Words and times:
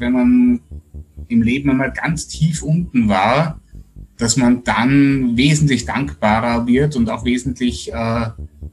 wenn 0.00 0.12
man 0.12 0.60
im 1.28 1.42
Leben 1.42 1.70
einmal 1.70 1.92
ganz 1.92 2.26
tief 2.26 2.62
unten 2.62 3.08
war, 3.08 3.60
dass 4.18 4.36
man 4.36 4.64
dann 4.64 5.36
wesentlich 5.36 5.86
dankbarer 5.86 6.66
wird 6.66 6.96
und 6.96 7.08
auch 7.08 7.24
wesentlich 7.24 7.92
äh, 7.92 8.26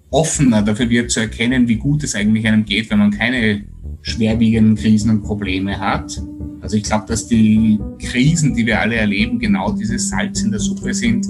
offener 0.09 0.61
dafür 0.61 0.89
wird 0.89 1.11
zu 1.11 1.21
erkennen, 1.21 1.67
wie 1.67 1.75
gut 1.75 2.03
es 2.03 2.15
eigentlich 2.15 2.47
einem 2.47 2.65
geht, 2.65 2.89
wenn 2.89 2.99
man 2.99 3.11
keine 3.11 3.63
schwerwiegenden 4.01 4.75
Krisen 4.75 5.11
und 5.11 5.23
Probleme 5.23 5.79
hat. 5.79 6.21
Also 6.61 6.75
ich 6.75 6.83
glaube, 6.83 7.05
dass 7.07 7.28
die 7.28 7.80
Krisen, 8.00 8.55
die 8.55 8.66
wir 8.66 8.82
alle 8.82 8.96
erleben, 8.96 9.39
genau 9.39 9.71
dieses 9.71 10.09
Salz 10.09 10.41
in 10.41 10.52
der 10.52 10.59
Suppe 10.59 10.94
sind, 10.94 11.28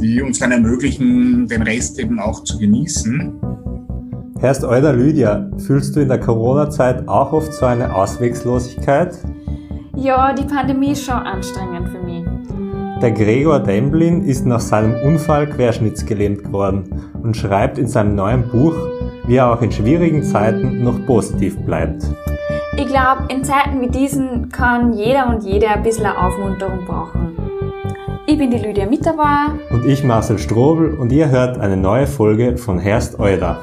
die 0.00 0.20
uns 0.22 0.38
dann 0.38 0.52
ermöglichen, 0.52 1.48
den 1.48 1.62
Rest 1.62 1.98
eben 1.98 2.20
auch 2.20 2.44
zu 2.44 2.58
genießen. 2.58 3.32
Herrst 4.38 4.64
Euler 4.64 4.92
Lydia, 4.92 5.50
fühlst 5.58 5.96
du 5.96 6.00
in 6.00 6.08
der 6.08 6.20
Corona-Zeit 6.20 7.08
auch 7.08 7.32
oft 7.32 7.52
so 7.54 7.66
eine 7.66 7.94
Auswegslosigkeit? 7.94 9.16
Ja, 9.96 10.34
die 10.34 10.44
Pandemie 10.44 10.92
ist 10.92 11.04
schon 11.04 11.14
anstrengend 11.14 11.88
für 11.88 11.98
mich. 11.98 12.22
Der 13.00 13.12
Gregor 13.12 13.60
Demblin 13.60 14.22
ist 14.22 14.44
nach 14.44 14.60
seinem 14.60 14.94
Unfall 15.02 15.46
querschnittsgelähmt 15.48 16.44
geworden 16.44 17.10
und 17.22 17.36
schreibt 17.36 17.78
in 17.78 17.88
seinem 17.88 18.14
neuen 18.14 18.48
Buch, 18.48 18.74
wie 19.26 19.36
er 19.36 19.52
auch 19.52 19.62
in 19.62 19.72
schwierigen 19.72 20.22
Zeiten 20.22 20.82
noch 20.82 21.04
positiv 21.06 21.58
bleibt. 21.64 22.04
Ich 22.76 22.86
glaube, 22.86 23.24
in 23.28 23.42
Zeiten 23.42 23.80
wie 23.80 23.88
diesen 23.88 24.50
kann 24.50 24.92
jeder 24.92 25.28
und 25.28 25.42
jede 25.42 25.68
ein 25.68 25.82
bisschen 25.82 26.06
Aufmunterung 26.06 26.84
brauchen. 26.86 27.34
Ich 28.26 28.36
bin 28.36 28.50
die 28.50 28.58
Lydia 28.58 28.86
Mitterweier. 28.86 29.58
Und 29.70 29.86
ich 29.86 30.04
Marcel 30.04 30.38
Strobel 30.38 30.94
und 30.94 31.10
ihr 31.10 31.30
hört 31.30 31.58
eine 31.58 31.76
neue 31.76 32.06
Folge 32.06 32.58
von 32.58 32.78
Herst 32.78 33.18
Euler. 33.18 33.60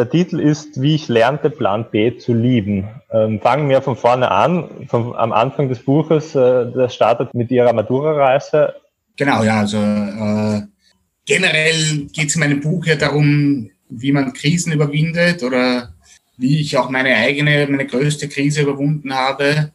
Der 0.00 0.08
Titel 0.08 0.40
ist 0.40 0.80
Wie 0.80 0.94
ich 0.94 1.08
lernte, 1.08 1.50
Plan 1.50 1.84
B 1.90 2.16
zu 2.16 2.32
lieben. 2.32 2.88
Ähm, 3.12 3.38
fangen 3.38 3.68
wir 3.68 3.82
von 3.82 3.96
vorne 3.96 4.30
an. 4.30 4.86
Vom, 4.88 5.12
am 5.12 5.30
Anfang 5.30 5.68
des 5.68 5.80
Buches, 5.80 6.34
äh, 6.34 6.72
das 6.72 6.94
startet 6.94 7.34
mit 7.34 7.50
Ihrer 7.50 7.74
Matura-Reise. 7.74 8.76
Genau, 9.16 9.44
ja, 9.44 9.58
also 9.58 9.76
äh, 9.76 10.62
generell 11.26 12.06
geht 12.14 12.30
es 12.30 12.34
in 12.34 12.40
meinem 12.40 12.62
Buch 12.62 12.86
ja 12.86 12.96
darum, 12.96 13.68
wie 13.90 14.10
man 14.10 14.32
Krisen 14.32 14.72
überwindet 14.72 15.42
oder 15.42 15.92
wie 16.38 16.62
ich 16.62 16.78
auch 16.78 16.88
meine 16.88 17.14
eigene, 17.14 17.66
meine 17.68 17.84
größte 17.84 18.30
Krise 18.30 18.62
überwunden 18.62 19.14
habe 19.14 19.70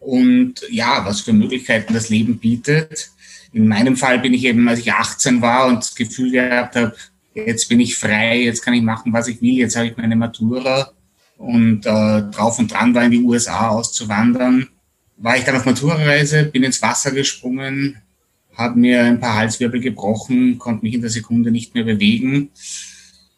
und 0.00 0.56
ja, 0.70 1.00
was 1.06 1.22
für 1.22 1.32
Möglichkeiten 1.32 1.94
das 1.94 2.10
Leben 2.10 2.38
bietet. 2.38 3.10
In 3.54 3.68
meinem 3.68 3.96
Fall 3.96 4.18
bin 4.18 4.34
ich 4.34 4.44
eben, 4.44 4.68
als 4.68 4.80
ich 4.80 4.92
18 4.92 5.40
war 5.40 5.66
und 5.66 5.78
das 5.78 5.94
Gefühl 5.94 6.30
gehabt 6.30 6.76
habe, 6.76 6.94
jetzt 7.34 7.68
bin 7.68 7.80
ich 7.80 7.96
frei, 7.96 8.42
jetzt 8.42 8.62
kann 8.62 8.74
ich 8.74 8.82
machen, 8.82 9.12
was 9.12 9.28
ich 9.28 9.40
will, 9.40 9.54
jetzt 9.54 9.76
habe 9.76 9.88
ich 9.88 9.96
meine 9.96 10.16
Matura 10.16 10.92
und 11.38 11.86
äh, 11.86 12.22
drauf 12.30 12.58
und 12.58 12.72
dran 12.72 12.94
war 12.94 13.04
in 13.04 13.10
die 13.10 13.22
USA 13.22 13.68
auszuwandern. 13.70 14.68
War 15.16 15.36
ich 15.36 15.44
dann 15.44 15.56
auf 15.56 15.64
Maturareise, 15.64 16.44
bin 16.44 16.64
ins 16.64 16.82
Wasser 16.82 17.10
gesprungen, 17.10 17.98
habe 18.56 18.78
mir 18.78 19.04
ein 19.04 19.20
paar 19.20 19.36
Halswirbel 19.36 19.80
gebrochen, 19.80 20.58
konnte 20.58 20.84
mich 20.84 20.94
in 20.94 21.00
der 21.00 21.10
Sekunde 21.10 21.50
nicht 21.50 21.74
mehr 21.74 21.84
bewegen. 21.84 22.50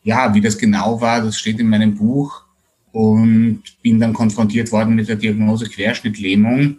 Ja, 0.03 0.35
wie 0.35 0.41
das 0.41 0.59
genau 0.59 1.01
war, 1.01 1.23
das 1.23 1.39
steht 1.39 1.61
in 1.61 1.69
meinem 1.69 1.95
Buch 1.95 2.45
und 2.93 3.63
bin 3.83 3.99
dann 3.99 4.13
konfrontiert 4.13 4.71
worden 4.71 4.95
mit 4.95 5.09
der 5.09 5.17
Diagnose 5.17 5.69
Querschnittlähmung. 5.69 6.79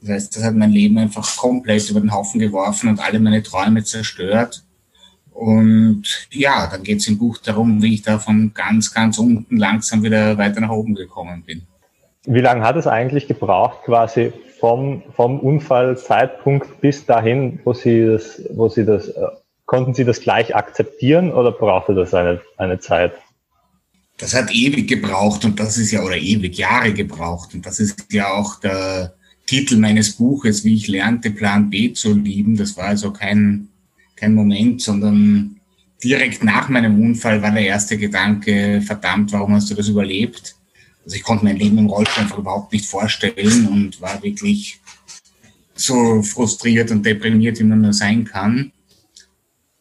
Das 0.00 0.10
heißt, 0.10 0.36
das 0.36 0.44
hat 0.44 0.54
mein 0.54 0.72
Leben 0.72 0.98
einfach 0.98 1.36
komplett 1.36 1.88
über 1.90 2.00
den 2.00 2.12
Haufen 2.12 2.40
geworfen 2.40 2.88
und 2.88 3.00
alle 3.00 3.18
meine 3.18 3.42
Träume 3.42 3.82
zerstört. 3.82 4.64
Und 5.38 6.26
ja, 6.32 6.66
dann 6.66 6.82
geht 6.82 6.98
es 6.98 7.06
im 7.06 7.16
Buch 7.16 7.38
darum, 7.38 7.80
wie 7.80 7.94
ich 7.94 8.02
da 8.02 8.18
von 8.18 8.50
ganz, 8.54 8.92
ganz 8.92 9.18
unten 9.18 9.56
langsam 9.56 10.02
wieder 10.02 10.36
weiter 10.36 10.60
nach 10.60 10.70
oben 10.70 10.96
gekommen 10.96 11.44
bin. 11.46 11.62
Wie 12.24 12.40
lange 12.40 12.64
hat 12.64 12.74
es 12.74 12.88
eigentlich 12.88 13.28
gebraucht, 13.28 13.84
quasi 13.84 14.32
vom, 14.58 15.04
vom 15.14 15.38
Unfallzeitpunkt 15.38 16.80
bis 16.80 17.06
dahin, 17.06 17.60
wo 17.62 17.72
Sie 17.72 18.04
das, 18.04 18.42
wo 18.50 18.68
Sie 18.68 18.84
das, 18.84 19.10
äh, 19.10 19.26
konnten 19.64 19.94
Sie 19.94 20.04
das 20.04 20.20
gleich 20.20 20.56
akzeptieren 20.56 21.32
oder 21.32 21.52
brauchte 21.52 21.94
das 21.94 22.14
eine, 22.14 22.40
eine 22.56 22.80
Zeit? 22.80 23.12
Das 24.16 24.34
hat 24.34 24.50
ewig 24.50 24.88
gebraucht 24.88 25.44
und 25.44 25.60
das 25.60 25.78
ist 25.78 25.92
ja, 25.92 26.02
oder 26.02 26.16
ewig 26.16 26.58
Jahre 26.58 26.92
gebraucht 26.92 27.54
und 27.54 27.64
das 27.64 27.78
ist 27.78 28.12
ja 28.12 28.32
auch 28.32 28.58
der 28.58 29.14
Titel 29.46 29.76
meines 29.76 30.16
Buches, 30.16 30.64
wie 30.64 30.74
ich 30.74 30.88
lernte, 30.88 31.30
Plan 31.30 31.70
B 31.70 31.92
zu 31.92 32.12
lieben. 32.12 32.56
Das 32.56 32.76
war 32.76 32.86
also 32.86 33.12
kein, 33.12 33.67
kein 34.18 34.34
Moment, 34.34 34.82
sondern 34.82 35.60
direkt 36.02 36.44
nach 36.44 36.68
meinem 36.68 37.00
Unfall 37.00 37.42
war 37.42 37.50
der 37.50 37.66
erste 37.66 37.98
Gedanke, 37.98 38.82
verdammt, 38.82 39.32
warum 39.32 39.54
hast 39.54 39.70
du 39.70 39.74
das 39.74 39.88
überlebt? 39.88 40.56
Also 41.04 41.16
ich 41.16 41.22
konnte 41.22 41.44
mein 41.44 41.56
Leben 41.56 41.78
im 41.78 41.86
Rollstuhl 41.86 42.22
einfach 42.22 42.38
überhaupt 42.38 42.72
nicht 42.72 42.86
vorstellen 42.86 43.66
und 43.68 44.00
war 44.00 44.22
wirklich 44.22 44.80
so 45.74 46.22
frustriert 46.22 46.90
und 46.90 47.04
deprimiert, 47.04 47.58
wie 47.58 47.64
man 47.64 47.80
nur 47.80 47.92
sein 47.92 48.24
kann. 48.24 48.72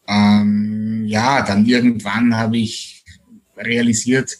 Ähm, 0.07 1.05
ja, 1.05 1.41
dann 1.41 1.65
irgendwann 1.65 2.35
habe 2.35 2.57
ich 2.57 3.03
realisiert, 3.57 4.37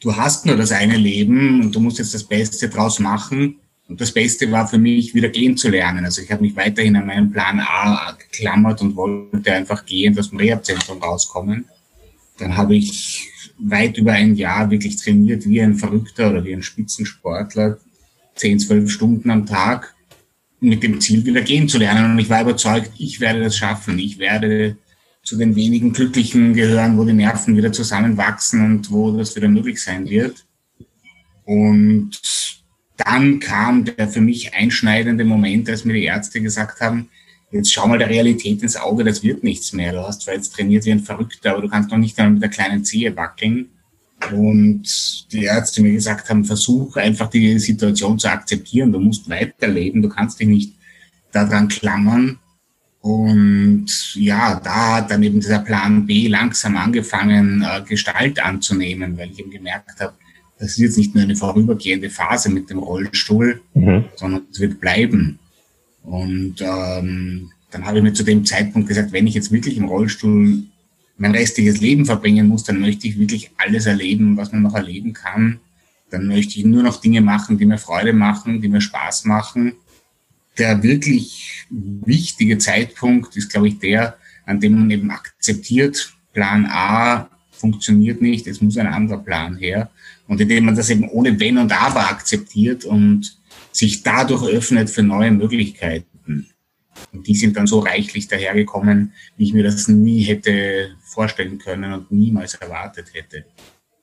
du 0.00 0.14
hast 0.14 0.44
nur 0.44 0.56
das 0.56 0.72
eine 0.72 0.96
Leben 0.96 1.62
und 1.62 1.74
du 1.74 1.80
musst 1.80 1.98
jetzt 1.98 2.14
das 2.14 2.24
Beste 2.24 2.68
draus 2.68 2.98
machen. 2.98 3.58
Und 3.92 4.00
das 4.00 4.10
Beste 4.10 4.50
war 4.50 4.66
für 4.66 4.78
mich, 4.78 5.14
wieder 5.14 5.28
gehen 5.28 5.54
zu 5.54 5.68
lernen. 5.68 6.06
Also 6.06 6.22
ich 6.22 6.32
habe 6.32 6.40
mich 6.40 6.56
weiterhin 6.56 6.96
an 6.96 7.04
meinen 7.04 7.30
Plan 7.30 7.60
A 7.60 8.16
geklammert 8.18 8.80
und 8.80 8.96
wollte 8.96 9.52
einfach 9.52 9.84
gehen, 9.84 10.18
aus 10.18 10.30
dem 10.30 10.38
Rehabzentrum 10.38 10.96
rauskommen. 11.02 11.66
Dann 12.38 12.56
habe 12.56 12.74
ich 12.74 13.28
weit 13.58 13.98
über 13.98 14.12
ein 14.12 14.34
Jahr 14.34 14.70
wirklich 14.70 14.96
trainiert 14.96 15.46
wie 15.46 15.60
ein 15.60 15.74
Verrückter 15.74 16.30
oder 16.30 16.42
wie 16.42 16.54
ein 16.54 16.62
Spitzensportler, 16.62 17.76
zehn, 18.34 18.58
zwölf 18.58 18.90
Stunden 18.90 19.28
am 19.28 19.44
Tag 19.44 19.94
mit 20.58 20.82
dem 20.82 20.98
Ziel, 20.98 21.26
wieder 21.26 21.42
gehen 21.42 21.68
zu 21.68 21.76
lernen. 21.76 22.12
Und 22.12 22.18
ich 22.18 22.30
war 22.30 22.40
überzeugt, 22.40 22.92
ich 22.96 23.20
werde 23.20 23.42
das 23.42 23.58
schaffen. 23.58 23.98
Ich 23.98 24.18
werde 24.18 24.78
zu 25.22 25.36
den 25.36 25.54
wenigen 25.54 25.92
Glücklichen 25.92 26.54
gehören, 26.54 26.96
wo 26.96 27.04
die 27.04 27.12
Nerven 27.12 27.58
wieder 27.58 27.72
zusammenwachsen 27.72 28.64
und 28.64 28.90
wo 28.90 29.12
das 29.12 29.36
wieder 29.36 29.48
möglich 29.48 29.82
sein 29.82 30.08
wird. 30.08 30.46
Und 31.44 32.41
dann 33.04 33.40
kam 33.40 33.84
der 33.84 34.08
für 34.08 34.20
mich 34.20 34.54
einschneidende 34.54 35.24
Moment, 35.24 35.68
als 35.68 35.84
mir 35.84 35.94
die 35.94 36.04
Ärzte 36.04 36.40
gesagt 36.40 36.80
haben, 36.80 37.08
jetzt 37.50 37.72
schau 37.72 37.86
mal 37.86 37.98
der 37.98 38.08
Realität 38.08 38.62
ins 38.62 38.76
Auge, 38.76 39.04
das 39.04 39.22
wird 39.22 39.44
nichts 39.44 39.72
mehr. 39.72 39.92
Du 39.92 40.00
hast 40.00 40.22
zwar 40.22 40.34
jetzt 40.34 40.54
trainiert 40.54 40.84
wie 40.84 40.92
ein 40.92 41.00
Verrückter, 41.00 41.52
aber 41.52 41.62
du 41.62 41.68
kannst 41.68 41.90
noch 41.90 41.98
nicht 41.98 42.18
einmal 42.18 42.34
mit 42.34 42.42
der 42.42 42.50
kleinen 42.50 42.84
Zehe 42.84 43.14
wackeln. 43.16 43.68
Und 44.32 45.32
die 45.32 45.44
Ärzte 45.44 45.82
mir 45.82 45.92
gesagt 45.92 46.30
haben, 46.30 46.44
versuch 46.44 46.96
einfach 46.96 47.28
die 47.28 47.58
Situation 47.58 48.18
zu 48.18 48.28
akzeptieren. 48.28 48.92
Du 48.92 49.00
musst 49.00 49.28
weiterleben, 49.28 50.00
du 50.00 50.08
kannst 50.08 50.38
dich 50.38 50.48
nicht 50.48 50.74
daran 51.32 51.68
klammern. 51.68 52.38
Und 53.00 54.14
ja, 54.14 54.60
da 54.60 54.96
hat 54.96 55.10
dann 55.10 55.24
eben 55.24 55.40
dieser 55.40 55.58
Plan 55.58 56.06
B 56.06 56.28
langsam 56.28 56.76
angefangen, 56.76 57.62
äh, 57.62 57.82
Gestalt 57.82 58.38
anzunehmen, 58.38 59.18
weil 59.18 59.32
ich 59.32 59.40
eben 59.40 59.50
gemerkt 59.50 60.00
habe, 60.00 60.14
das 60.62 60.72
ist 60.72 60.78
jetzt 60.78 60.96
nicht 60.96 61.12
nur 61.12 61.24
eine 61.24 61.34
vorübergehende 61.34 62.08
Phase 62.08 62.48
mit 62.48 62.70
dem 62.70 62.78
Rollstuhl, 62.78 63.60
mhm. 63.74 64.04
sondern 64.14 64.42
es 64.48 64.60
wird 64.60 64.80
bleiben. 64.80 65.40
Und 66.04 66.60
ähm, 66.60 67.50
dann 67.72 67.84
habe 67.84 67.98
ich 67.98 68.04
mir 68.04 68.12
zu 68.12 68.22
dem 68.22 68.44
Zeitpunkt 68.44 68.86
gesagt, 68.86 69.10
wenn 69.10 69.26
ich 69.26 69.34
jetzt 69.34 69.50
wirklich 69.50 69.76
im 69.76 69.86
Rollstuhl 69.86 70.62
mein 71.18 71.32
restliches 71.32 71.80
Leben 71.80 72.06
verbringen 72.06 72.46
muss, 72.46 72.62
dann 72.62 72.78
möchte 72.78 73.08
ich 73.08 73.18
wirklich 73.18 73.50
alles 73.56 73.86
erleben, 73.86 74.36
was 74.36 74.52
man 74.52 74.62
noch 74.62 74.76
erleben 74.76 75.12
kann. 75.14 75.58
Dann 76.10 76.28
möchte 76.28 76.60
ich 76.60 76.64
nur 76.64 76.84
noch 76.84 77.00
Dinge 77.00 77.22
machen, 77.22 77.58
die 77.58 77.66
mir 77.66 77.78
Freude 77.78 78.12
machen, 78.12 78.62
die 78.62 78.68
mir 78.68 78.80
Spaß 78.80 79.24
machen. 79.24 79.72
Der 80.58 80.80
wirklich 80.84 81.66
wichtige 81.70 82.58
Zeitpunkt 82.58 83.36
ist, 83.36 83.50
glaube 83.50 83.66
ich, 83.66 83.80
der, 83.80 84.16
an 84.46 84.60
dem 84.60 84.78
man 84.78 84.90
eben 84.92 85.10
akzeptiert, 85.10 86.14
Plan 86.32 86.66
A 86.66 87.28
funktioniert 87.62 88.20
nicht, 88.20 88.46
es 88.46 88.60
muss 88.60 88.76
ein 88.76 88.86
anderer 88.86 89.22
Plan 89.22 89.56
her. 89.56 89.90
Und 90.28 90.40
indem 90.40 90.66
man 90.66 90.76
das 90.76 90.90
eben 90.90 91.08
ohne 91.08 91.40
Wenn 91.40 91.58
und 91.58 91.72
Aber 91.72 92.10
akzeptiert 92.10 92.84
und 92.84 93.38
sich 93.70 94.02
dadurch 94.02 94.44
öffnet 94.46 94.90
für 94.90 95.02
neue 95.02 95.30
Möglichkeiten. 95.30 96.46
Und 97.12 97.26
die 97.26 97.34
sind 97.34 97.56
dann 97.56 97.66
so 97.66 97.78
reichlich 97.78 98.28
dahergekommen, 98.28 99.12
wie 99.36 99.44
ich 99.44 99.54
mir 99.54 99.62
das 99.62 99.88
nie 99.88 100.22
hätte 100.22 100.90
vorstellen 101.02 101.58
können 101.58 101.92
und 101.92 102.10
niemals 102.10 102.54
erwartet 102.54 103.06
hätte. 103.12 103.44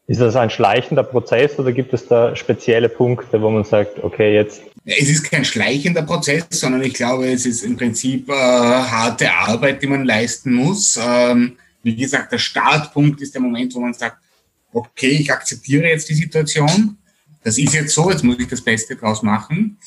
Ist 0.08 0.22
das 0.22 0.36
ein 0.36 0.50
schleichender 0.50 1.04
Prozess 1.04 1.60
oder 1.60 1.72
gibt 1.72 1.94
es 1.94 2.08
da 2.08 2.36
spezielle 2.36 2.90
Punkte, 2.90 3.40
wo 3.42 3.52
man 3.52 3.64
sagt, 3.64 4.04
okay, 4.04 4.34
jetzt? 4.34 4.64
Es 4.86 5.08
ist 5.08 5.24
kein 5.30 5.46
schleichender 5.46 6.02
Prozess, 6.02 6.46
sondern 6.50 6.82
ich 6.82 6.96
glaube, 6.96 7.32
es 7.32 7.46
ist 7.46 7.64
im 7.64 7.78
Prinzip 7.78 8.28
äh, 8.30 8.34
harte 8.34 9.32
Arbeit, 9.32 9.84
die 9.84 9.88
man 9.88 10.06
leisten 10.06 10.54
muss. 10.54 11.00
Ähm, 11.00 11.58
wie 11.84 11.96
gesagt, 11.96 12.32
der 12.32 12.38
Startpunkt 12.38 13.22
ist 13.22 13.34
der 13.34 13.42
Moment, 13.42 13.74
wo 13.76 13.80
man 13.80 13.94
sagt, 13.94 14.18
okay, 14.74 15.10
ich 15.10 15.32
akzeptiere 15.32 15.88
jetzt 15.88 16.10
die 16.10 16.16
Situation. 16.16 16.98
Das 17.44 17.58
ist 17.58 17.74
jetzt 17.74 17.94
so, 17.94 18.12
jetzt 18.12 18.24
muss 18.24 18.40
ich 18.40 18.48
das 18.48 18.62
Beste 18.62 18.96
draus 18.96 19.24
machen. 19.24 19.78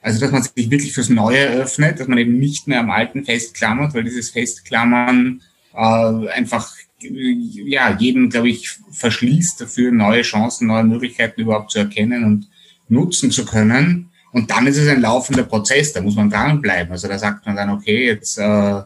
Also, 0.00 0.20
dass 0.20 0.32
man 0.32 0.42
sich 0.42 0.70
wirklich 0.70 0.92
fürs 0.92 1.08
Neue 1.08 1.48
öffnet, 1.48 2.00
dass 2.00 2.08
man 2.08 2.18
eben 2.18 2.38
nicht 2.38 2.66
mehr 2.66 2.80
am 2.80 2.90
Alten 2.90 3.24
festklammert, 3.24 3.94
weil 3.94 4.04
dieses 4.04 4.30
Festklammern 4.30 5.42
äh, 5.74 6.28
einfach 6.28 6.74
ja, 7.00 7.96
jeden, 7.98 8.30
glaube 8.30 8.48
ich, 8.48 8.70
verschließt 8.92 9.60
dafür, 9.60 9.92
neue 9.92 10.22
Chancen, 10.22 10.68
neue 10.68 10.84
Möglichkeiten 10.84 11.40
überhaupt 11.40 11.70
zu 11.70 11.78
erkennen 11.78 12.24
und 12.24 12.48
nutzen 12.88 13.30
zu 13.30 13.44
können. 13.44 14.10
Und 14.32 14.50
dann 14.50 14.66
ist 14.66 14.78
es 14.78 14.88
ein 14.88 15.00
laufender 15.00 15.44
Prozess, 15.44 15.92
da 15.92 16.00
muss 16.00 16.16
man 16.16 16.30
dranbleiben. 16.30 16.92
Also 16.92 17.08
da 17.08 17.18
sagt 17.18 17.46
man 17.46 17.56
dann, 17.56 17.70
okay, 17.70 18.06
jetzt 18.06 18.38
äh, 18.38 18.82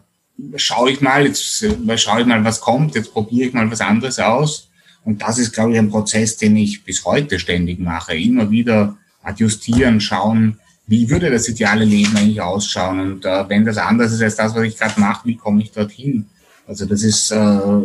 schaue 0.57 0.91
ich 0.91 1.01
mal, 1.01 1.27
jetzt 1.27 1.63
äh, 1.63 1.99
schaue 1.99 2.21
ich 2.21 2.27
mal, 2.27 2.45
was 2.45 2.61
kommt, 2.61 2.95
jetzt 2.95 3.13
probiere 3.13 3.49
ich 3.49 3.55
mal 3.55 3.71
was 3.71 3.81
anderes 3.81 4.19
aus. 4.19 4.69
Und 5.05 5.23
das 5.23 5.39
ist, 5.39 5.53
glaube 5.53 5.73
ich, 5.73 5.79
ein 5.79 5.91
Prozess, 5.91 6.37
den 6.37 6.57
ich 6.57 6.85
bis 6.85 7.05
heute 7.05 7.39
ständig 7.39 7.79
mache. 7.79 8.15
Immer 8.17 8.51
wieder 8.51 8.97
adjustieren, 9.23 10.01
schauen, 10.01 10.59
wie 10.87 11.09
würde 11.11 11.31
das 11.31 11.49
ideale 11.49 11.85
Leben 11.85 12.17
eigentlich 12.17 12.41
ausschauen? 12.41 13.01
Und 13.01 13.25
äh, 13.25 13.49
wenn 13.49 13.65
das 13.65 13.79
anders 13.79 14.13
ist 14.13 14.23
als 14.23 14.37
das, 14.37 14.55
was 14.55 14.63
ich 14.65 14.77
gerade 14.77 14.99
mache, 14.99 15.27
wie 15.27 15.37
komme 15.37 15.63
ich 15.63 15.73
dorthin? 15.73 16.27
Also 16.67 16.87
das 16.87 17.03
ist 17.03 17.31
äh, 17.31 17.81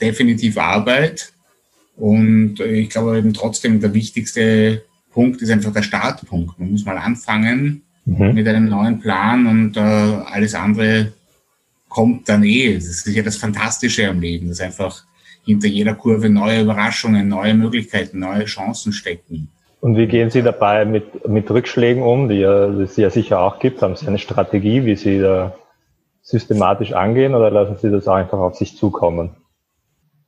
definitiv 0.00 0.58
Arbeit. 0.58 1.32
Und 1.96 2.60
äh, 2.60 2.72
ich 2.72 2.90
glaube 2.90 3.18
eben 3.18 3.34
trotzdem, 3.34 3.80
der 3.80 3.92
wichtigste 3.94 4.82
Punkt 5.12 5.42
ist 5.42 5.50
einfach 5.50 5.72
der 5.72 5.82
Startpunkt. 5.82 6.58
Man 6.58 6.70
muss 6.70 6.84
mal 6.84 6.96
anfangen 6.96 7.82
mhm. 8.04 8.34
mit 8.34 8.48
einem 8.48 8.68
neuen 8.68 9.00
Plan 9.00 9.46
und 9.46 9.76
äh, 9.76 9.80
alles 9.80 10.54
andere 10.54 11.12
kommt 11.90 12.30
dann 12.30 12.42
eh. 12.44 12.74
Das 12.74 12.84
ist 12.84 13.06
ja 13.06 13.22
das 13.22 13.36
Fantastische 13.36 14.08
am 14.08 14.20
Leben, 14.20 14.48
dass 14.48 14.60
einfach 14.60 15.04
hinter 15.44 15.68
jeder 15.68 15.94
Kurve 15.94 16.30
neue 16.30 16.62
Überraschungen, 16.62 17.28
neue 17.28 17.52
Möglichkeiten, 17.52 18.20
neue 18.20 18.46
Chancen 18.46 18.94
stecken. 18.94 19.50
Und 19.80 19.96
wie 19.96 20.06
gehen 20.06 20.30
Sie 20.30 20.42
dabei 20.42 20.84
mit, 20.84 21.28
mit 21.28 21.50
Rückschlägen 21.50 22.02
um, 22.02 22.28
die, 22.28 22.42
es 22.42 22.96
ja 22.96 23.10
sicher 23.10 23.40
auch 23.40 23.58
gibt? 23.58 23.82
Haben 23.82 23.96
Sie 23.96 24.06
eine 24.06 24.18
Strategie, 24.18 24.84
wie 24.84 24.96
Sie 24.96 25.18
da 25.18 25.54
systematisch 26.22 26.92
angehen 26.92 27.34
oder 27.34 27.50
lassen 27.50 27.76
Sie 27.80 27.90
das 27.90 28.06
einfach 28.06 28.38
auf 28.38 28.56
sich 28.56 28.76
zukommen? 28.76 29.30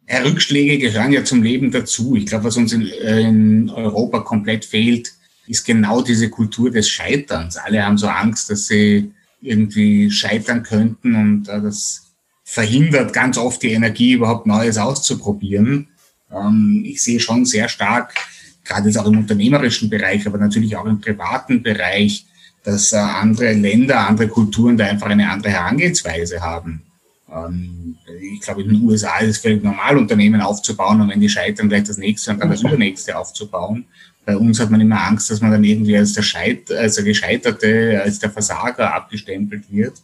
Ja, 0.08 0.20
Rückschläge 0.22 0.78
gehören 0.78 1.12
ja 1.12 1.22
zum 1.22 1.42
Leben 1.42 1.70
dazu. 1.70 2.16
Ich 2.16 2.26
glaube, 2.26 2.44
was 2.44 2.56
uns 2.56 2.72
in, 2.72 2.82
in 2.82 3.70
Europa 3.70 4.20
komplett 4.20 4.64
fehlt, 4.64 5.12
ist 5.46 5.64
genau 5.64 6.02
diese 6.02 6.30
Kultur 6.30 6.70
des 6.70 6.88
Scheiterns. 6.88 7.56
Alle 7.56 7.84
haben 7.84 7.98
so 7.98 8.08
Angst, 8.08 8.50
dass 8.50 8.66
sie 8.66 9.12
irgendwie 9.42 10.10
scheitern 10.10 10.62
könnten 10.62 11.14
und 11.14 11.48
äh, 11.48 11.60
das 11.60 12.12
verhindert 12.44 13.12
ganz 13.12 13.38
oft 13.38 13.62
die 13.62 13.72
Energie, 13.72 14.12
überhaupt 14.12 14.46
Neues 14.46 14.78
auszuprobieren. 14.78 15.88
Ähm, 16.30 16.82
ich 16.86 17.02
sehe 17.02 17.20
schon 17.20 17.44
sehr 17.44 17.68
stark, 17.68 18.14
gerade 18.64 18.88
jetzt 18.88 18.98
auch 18.98 19.06
im 19.06 19.18
unternehmerischen 19.18 19.90
Bereich, 19.90 20.26
aber 20.26 20.38
natürlich 20.38 20.76
auch 20.76 20.86
im 20.86 21.00
privaten 21.00 21.62
Bereich, 21.62 22.26
dass 22.62 22.92
äh, 22.92 22.96
andere 22.96 23.52
Länder, 23.52 24.06
andere 24.06 24.28
Kulturen 24.28 24.76
da 24.76 24.86
einfach 24.86 25.08
eine 25.08 25.30
andere 25.30 25.52
Herangehensweise 25.52 26.40
haben. 26.40 26.82
Ähm, 27.32 27.96
ich 28.34 28.40
glaube, 28.40 28.62
in 28.62 28.68
den 28.68 28.82
USA 28.82 29.18
ist 29.18 29.36
es 29.36 29.38
völlig 29.38 29.62
normal, 29.62 29.96
Unternehmen 29.96 30.40
aufzubauen 30.40 31.00
und 31.00 31.08
wenn 31.08 31.20
die 31.20 31.28
scheitern, 31.28 31.68
gleich 31.68 31.84
das 31.84 31.98
nächste 31.98 32.30
und 32.30 32.40
dann 32.40 32.50
das 32.50 32.62
übernächste 32.62 33.16
aufzubauen. 33.16 33.86
Bei 34.24 34.36
uns 34.36 34.60
hat 34.60 34.70
man 34.70 34.80
immer 34.80 35.02
Angst, 35.02 35.30
dass 35.30 35.40
man 35.40 35.50
dann 35.50 35.64
irgendwie 35.64 35.96
als 35.96 36.12
der, 36.12 36.22
Scheit 36.22 36.70
als 36.70 36.94
der 36.94 37.04
Gescheiterte, 37.04 38.00
als 38.02 38.18
der 38.20 38.30
Versager 38.30 38.94
abgestempelt 38.94 39.70
wird. 39.70 39.94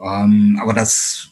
Ähm, 0.00 0.58
aber 0.62 0.74
das 0.74 1.30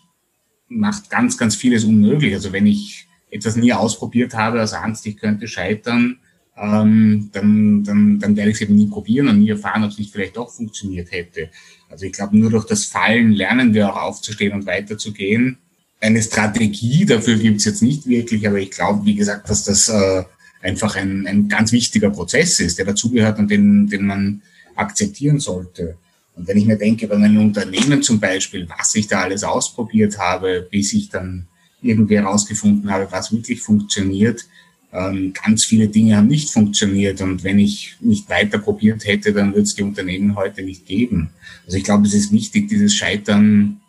macht 0.68 1.08
ganz, 1.10 1.38
ganz 1.38 1.54
vieles 1.54 1.84
unmöglich. 1.84 2.34
Also 2.34 2.52
wenn 2.52 2.66
ich 2.66 3.06
etwas 3.30 3.56
nie 3.56 3.72
ausprobiert 3.72 4.34
habe 4.34 4.62
aus 4.62 4.72
Angst, 4.72 5.06
ich 5.06 5.16
könnte 5.16 5.46
scheitern, 5.46 6.18
ähm, 6.56 7.30
dann, 7.32 7.84
dann, 7.84 8.18
dann 8.18 8.36
werde 8.36 8.50
ich 8.50 8.56
es 8.56 8.62
eben 8.62 8.74
nie 8.74 8.86
probieren 8.86 9.28
und 9.28 9.40
nie 9.40 9.50
erfahren, 9.50 9.84
ob 9.84 9.90
es 9.90 9.98
nicht 9.98 10.12
vielleicht 10.12 10.36
doch 10.36 10.50
funktioniert 10.50 11.12
hätte. 11.12 11.50
Also 11.88 12.06
ich 12.06 12.12
glaube, 12.12 12.36
nur 12.36 12.50
durch 12.50 12.66
das 12.66 12.86
Fallen 12.86 13.32
lernen 13.32 13.74
wir 13.74 13.92
auch 13.92 14.02
aufzustehen 14.02 14.52
und 14.52 14.66
weiterzugehen. 14.66 15.58
Eine 16.00 16.22
Strategie 16.22 17.04
dafür 17.04 17.36
gibt 17.36 17.58
es 17.58 17.66
jetzt 17.66 17.82
nicht 17.82 18.06
wirklich, 18.06 18.46
aber 18.46 18.58
ich 18.58 18.70
glaube, 18.70 19.04
wie 19.04 19.14
gesagt, 19.14 19.48
dass 19.48 19.64
das 19.64 19.88
äh, 19.88 20.24
einfach 20.66 20.96
ein, 20.96 21.26
ein 21.26 21.48
ganz 21.48 21.72
wichtiger 21.72 22.10
Prozess 22.10 22.60
ist, 22.60 22.78
der 22.78 22.86
dazugehört 22.86 23.38
und 23.38 23.50
den, 23.50 23.88
den 23.88 24.06
man 24.06 24.42
akzeptieren 24.74 25.40
sollte. 25.40 25.96
Und 26.34 26.46
wenn 26.46 26.58
ich 26.58 26.66
mir 26.66 26.76
denke, 26.76 27.06
bei 27.06 27.16
meinem 27.16 27.40
Unternehmen 27.40 28.02
zum 28.02 28.20
Beispiel, 28.20 28.68
was 28.76 28.94
ich 28.94 29.06
da 29.06 29.22
alles 29.22 29.42
ausprobiert 29.42 30.18
habe, 30.18 30.68
bis 30.70 30.92
ich 30.92 31.08
dann 31.08 31.46
irgendwie 31.80 32.16
herausgefunden 32.16 32.90
habe, 32.90 33.08
was 33.10 33.32
wirklich 33.32 33.62
funktioniert, 33.62 34.44
ähm, 34.92 35.32
ganz 35.32 35.64
viele 35.64 35.88
Dinge 35.88 36.16
haben 36.16 36.26
nicht 36.26 36.50
funktioniert. 36.50 37.20
Und 37.22 37.42
wenn 37.44 37.58
ich 37.58 37.96
nicht 38.00 38.28
weiter 38.28 38.58
probiert 38.58 39.06
hätte, 39.06 39.32
dann 39.32 39.50
würde 39.50 39.62
es 39.62 39.74
die 39.74 39.82
Unternehmen 39.82 40.36
heute 40.36 40.62
nicht 40.62 40.86
geben. 40.86 41.30
Also 41.64 41.78
ich 41.78 41.84
glaube, 41.84 42.06
es 42.06 42.14
ist 42.14 42.32
wichtig, 42.32 42.68
dieses 42.68 42.94
Scheitern 42.94 43.80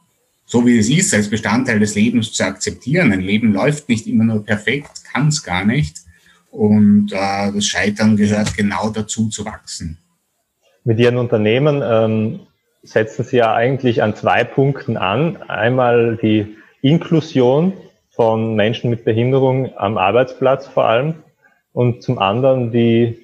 so 0.49 0.65
wie 0.65 0.77
es 0.77 0.89
ist, 0.89 1.13
als 1.13 1.29
Bestandteil 1.29 1.79
des 1.79 1.93
Lebens 1.95 2.31
zu 2.31 2.43
akzeptieren. 2.45 3.11
Ein 3.11 3.21
Leben 3.21 3.51
läuft 3.51 3.89
nicht 3.89 4.07
immer 4.07 4.23
nur 4.23 4.45
perfekt, 4.45 5.03
kann 5.11 5.27
es 5.27 5.43
gar 5.43 5.65
nicht. 5.65 5.97
Und 6.51 7.11
äh, 7.11 7.51
das 7.51 7.65
Scheitern 7.65 8.17
gehört 8.17 8.55
genau 8.55 8.89
dazu 8.89 9.29
zu 9.29 9.45
wachsen. 9.45 9.97
Mit 10.83 10.99
Ihren 10.99 11.17
Unternehmen 11.17 11.81
ähm, 11.83 12.39
setzen 12.83 13.25
Sie 13.25 13.37
ja 13.37 13.53
eigentlich 13.53 14.01
an 14.01 14.15
zwei 14.15 14.43
Punkten 14.43 14.97
an. 14.97 15.37
Einmal 15.47 16.17
die 16.17 16.55
Inklusion 16.81 17.73
von 18.09 18.55
Menschen 18.55 18.89
mit 18.89 19.03
Behinderung 19.03 19.71
am 19.77 19.97
Arbeitsplatz 19.97 20.67
vor 20.67 20.85
allem 20.85 21.15
und 21.73 22.01
zum 22.01 22.17
anderen 22.17 22.71
die 22.71 23.19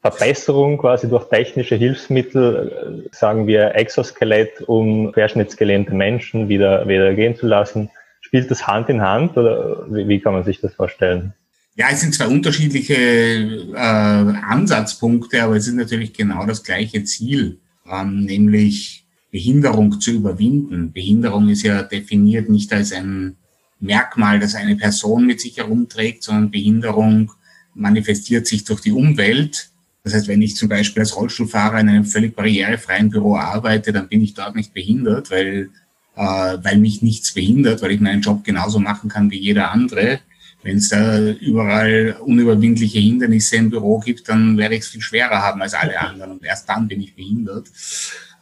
Verbesserung 0.00 0.78
quasi 0.78 1.08
durch 1.08 1.28
technische 1.28 1.74
Hilfsmittel, 1.74 3.04
äh, 3.04 3.14
sagen 3.14 3.46
wir 3.46 3.74
Exoskelett, 3.74 4.62
um 4.62 5.12
querschnittsgelähmte 5.12 5.94
Menschen 5.94 6.48
wieder, 6.48 6.86
wieder 6.88 7.12
gehen 7.14 7.36
zu 7.36 7.46
lassen. 7.46 7.90
Spielt 8.20 8.50
das 8.50 8.66
Hand 8.66 8.88
in 8.88 9.02
Hand 9.02 9.36
oder 9.36 9.84
wie, 9.92 10.08
wie 10.08 10.20
kann 10.20 10.32
man 10.32 10.44
sich 10.44 10.60
das 10.60 10.74
vorstellen? 10.74 11.34
Ja, 11.78 11.90
es 11.92 12.00
sind 12.00 12.12
zwei 12.12 12.26
unterschiedliche 12.26 12.96
äh, 12.96 13.78
Ansatzpunkte, 13.78 15.40
aber 15.44 15.54
es 15.54 15.68
ist 15.68 15.74
natürlich 15.74 16.12
genau 16.12 16.44
das 16.44 16.64
gleiche 16.64 17.04
Ziel, 17.04 17.60
ähm, 17.88 18.24
nämlich 18.24 19.06
Behinderung 19.30 20.00
zu 20.00 20.10
überwinden. 20.10 20.90
Behinderung 20.90 21.48
ist 21.48 21.62
ja 21.62 21.84
definiert 21.84 22.48
nicht 22.48 22.72
als 22.72 22.92
ein 22.92 23.36
Merkmal, 23.78 24.40
das 24.40 24.56
eine 24.56 24.74
Person 24.74 25.24
mit 25.24 25.40
sich 25.40 25.58
herumträgt, 25.58 26.24
sondern 26.24 26.50
Behinderung 26.50 27.30
manifestiert 27.74 28.48
sich 28.48 28.64
durch 28.64 28.80
die 28.80 28.90
Umwelt. 28.90 29.70
Das 30.02 30.14
heißt, 30.14 30.26
wenn 30.26 30.42
ich 30.42 30.56
zum 30.56 30.68
Beispiel 30.68 31.02
als 31.02 31.14
Rollstuhlfahrer 31.14 31.78
in 31.78 31.90
einem 31.90 32.04
völlig 32.04 32.34
barrierefreien 32.34 33.10
Büro 33.10 33.36
arbeite, 33.36 33.92
dann 33.92 34.08
bin 34.08 34.20
ich 34.20 34.34
dort 34.34 34.56
nicht 34.56 34.74
behindert, 34.74 35.30
weil, 35.30 35.70
äh, 36.16 36.58
weil 36.60 36.78
mich 36.78 37.02
nichts 37.02 37.34
behindert, 37.34 37.82
weil 37.82 37.92
ich 37.92 38.00
meinen 38.00 38.22
Job 38.22 38.42
genauso 38.42 38.80
machen 38.80 39.08
kann 39.08 39.30
wie 39.30 39.38
jeder 39.38 39.70
andere. 39.70 40.18
Wenn 40.62 40.78
es 40.78 40.88
da 40.88 41.30
überall 41.30 42.16
unüberwindliche 42.20 42.98
Hindernisse 42.98 43.56
im 43.56 43.70
Büro 43.70 44.00
gibt, 44.00 44.28
dann 44.28 44.56
werde 44.58 44.74
ich 44.74 44.82
es 44.82 44.88
viel 44.88 45.00
schwerer 45.00 45.40
haben 45.42 45.62
als 45.62 45.74
alle 45.74 45.98
anderen 46.00 46.32
und 46.32 46.44
erst 46.44 46.68
dann 46.68 46.88
bin 46.88 47.00
ich 47.00 47.14
behindert. 47.14 47.68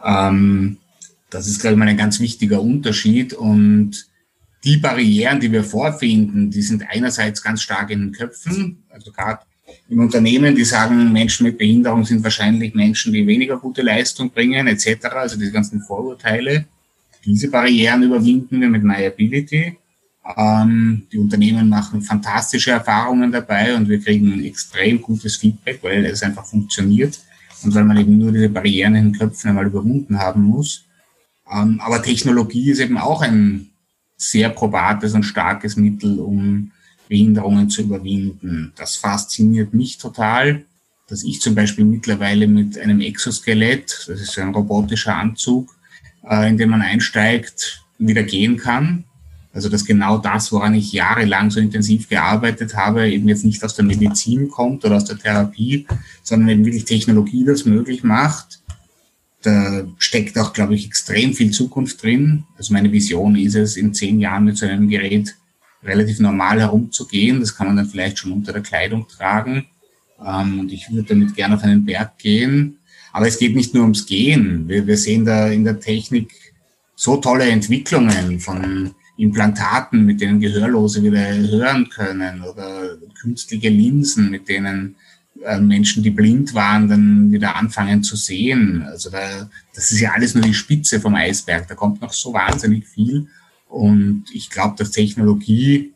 Ähm, 0.04 0.78
das 1.30 1.46
ist, 1.46 1.60
glaube 1.60 1.74
ich, 1.74 1.78
mal 1.78 1.88
ein 1.88 1.96
ganz 1.96 2.20
wichtiger 2.20 2.62
Unterschied 2.62 3.34
und 3.34 4.06
die 4.64 4.78
Barrieren, 4.78 5.40
die 5.40 5.52
wir 5.52 5.62
vorfinden, 5.62 6.50
die 6.50 6.62
sind 6.62 6.84
einerseits 6.88 7.42
ganz 7.42 7.62
stark 7.62 7.90
in 7.90 8.00
den 8.00 8.12
Köpfen, 8.12 8.82
also 8.88 9.12
gerade 9.12 9.40
im 9.88 10.00
Unternehmen, 10.00 10.54
die 10.54 10.64
sagen, 10.64 11.12
Menschen 11.12 11.44
mit 11.44 11.58
Behinderung 11.58 12.04
sind 12.04 12.22
wahrscheinlich 12.24 12.74
Menschen, 12.74 13.12
die 13.12 13.26
weniger 13.26 13.58
gute 13.58 13.82
Leistung 13.82 14.30
bringen, 14.30 14.66
etc., 14.66 15.04
also 15.12 15.38
diese 15.38 15.52
ganzen 15.52 15.80
Vorurteile. 15.80 16.66
Diese 17.24 17.50
Barrieren 17.50 18.02
überwinden 18.02 18.60
wir 18.60 18.68
mit 18.68 18.82
MyAbility. 18.82 19.76
Ähm, 20.36 21.06
die 21.12 21.18
Unternehmen 21.18 21.68
machen 21.68 22.02
fantastische 22.02 22.72
Erfahrungen 22.72 23.30
dabei 23.30 23.76
und 23.76 23.88
wir 23.88 24.00
kriegen 24.00 24.42
extrem 24.44 25.00
gutes 25.00 25.36
Feedback, 25.36 25.80
weil 25.82 26.04
es 26.06 26.22
einfach 26.22 26.44
funktioniert 26.44 27.20
und 27.62 27.74
weil 27.74 27.84
man 27.84 27.96
eben 27.96 28.18
nur 28.18 28.32
diese 28.32 28.48
Barrieren 28.48 28.94
in 28.96 29.12
den 29.12 29.18
Köpfen 29.18 29.50
einmal 29.50 29.66
überwunden 29.66 30.18
haben 30.18 30.42
muss. 30.42 30.84
Ähm, 31.50 31.80
aber 31.80 32.02
Technologie 32.02 32.70
ist 32.70 32.80
eben 32.80 32.98
auch 32.98 33.22
ein 33.22 33.70
sehr 34.16 34.48
probates 34.48 35.14
und 35.14 35.22
starkes 35.22 35.76
Mittel, 35.76 36.18
um 36.18 36.72
Behinderungen 37.08 37.70
zu 37.70 37.82
überwinden. 37.82 38.72
Das 38.76 38.96
fasziniert 38.96 39.74
mich 39.74 39.98
total, 39.98 40.64
dass 41.08 41.22
ich 41.22 41.40
zum 41.40 41.54
Beispiel 41.54 41.84
mittlerweile 41.84 42.48
mit 42.48 42.78
einem 42.78 43.00
Exoskelett, 43.00 44.06
das 44.08 44.20
ist 44.20 44.38
ein 44.38 44.54
robotischer 44.54 45.14
Anzug, 45.14 45.76
äh, 46.28 46.48
in 46.48 46.58
den 46.58 46.70
man 46.70 46.82
einsteigt, 46.82 47.84
wieder 47.98 48.24
gehen 48.24 48.56
kann. 48.56 49.04
Also 49.56 49.70
dass 49.70 49.84
genau 49.84 50.18
das, 50.18 50.52
woran 50.52 50.74
ich 50.74 50.92
jahrelang 50.92 51.50
so 51.50 51.58
intensiv 51.60 52.08
gearbeitet 52.08 52.76
habe, 52.76 53.08
eben 53.08 53.26
jetzt 53.26 53.44
nicht 53.44 53.64
aus 53.64 53.74
der 53.74 53.86
Medizin 53.86 54.48
kommt 54.50 54.84
oder 54.84 54.96
aus 54.96 55.06
der 55.06 55.18
Therapie, 55.18 55.86
sondern 56.22 56.50
eben 56.50 56.64
wirklich 56.66 56.84
Technologie 56.84 57.44
das 57.44 57.64
möglich 57.64 58.04
macht 58.04 58.60
da 59.46 59.86
steckt 59.98 60.36
auch, 60.38 60.52
glaube 60.52 60.74
ich, 60.74 60.86
extrem 60.86 61.32
viel 61.32 61.52
Zukunft 61.52 62.02
drin. 62.02 62.44
Also 62.58 62.72
meine 62.72 62.90
Vision 62.90 63.36
ist 63.36 63.54
es, 63.54 63.76
in 63.76 63.94
zehn 63.94 64.18
Jahren 64.18 64.44
mit 64.44 64.56
so 64.56 64.66
einem 64.66 64.88
Gerät 64.88 65.36
relativ 65.84 66.18
normal 66.18 66.60
herumzugehen. 66.60 67.38
Das 67.38 67.54
kann 67.54 67.68
man 67.68 67.76
dann 67.76 67.86
vielleicht 67.86 68.18
schon 68.18 68.32
unter 68.32 68.52
der 68.52 68.62
Kleidung 68.62 69.06
tragen. 69.06 69.66
Ähm, 70.24 70.60
und 70.60 70.72
ich 70.72 70.90
würde 70.90 71.08
damit 71.08 71.36
gerne 71.36 71.54
auf 71.54 71.62
einen 71.62 71.84
Berg 71.84 72.18
gehen. 72.18 72.78
Aber 73.12 73.28
es 73.28 73.38
geht 73.38 73.54
nicht 73.54 73.72
nur 73.72 73.84
ums 73.84 74.06
Gehen. 74.06 74.68
Wir, 74.68 74.86
wir 74.86 74.96
sehen 74.96 75.24
da 75.24 75.46
in 75.48 75.62
der 75.62 75.78
Technik 75.78 76.32
so 76.96 77.18
tolle 77.18 77.44
Entwicklungen 77.44 78.40
von 78.40 78.94
Implantaten, 79.16 80.04
mit 80.04 80.20
denen 80.20 80.40
Gehörlose 80.40 81.02
wieder 81.02 81.34
hören 81.34 81.88
können 81.88 82.42
oder 82.42 82.96
künstliche 83.20 83.68
Linsen, 83.68 84.30
mit 84.30 84.48
denen 84.48 84.96
äh, 85.42 85.60
Menschen, 85.60 86.02
die 86.02 86.10
blind 86.10 86.54
waren, 86.54 86.88
dann 86.88 87.32
wieder 87.32 87.56
anfangen 87.56 88.02
zu 88.02 88.16
sehen. 88.16 88.82
Also 88.82 89.10
da, 89.10 89.48
das 89.74 89.90
ist 89.90 90.00
ja 90.00 90.12
alles 90.12 90.34
nur 90.34 90.44
die 90.44 90.54
Spitze 90.54 91.00
vom 91.00 91.14
Eisberg. 91.14 91.68
Da 91.68 91.74
kommt 91.74 92.00
noch 92.00 92.12
so 92.12 92.32
wahnsinnig 92.32 92.86
viel. 92.86 93.28
Und 93.68 94.24
ich 94.32 94.50
glaube, 94.50 94.76
dass 94.78 94.90
Technologie 94.90 95.92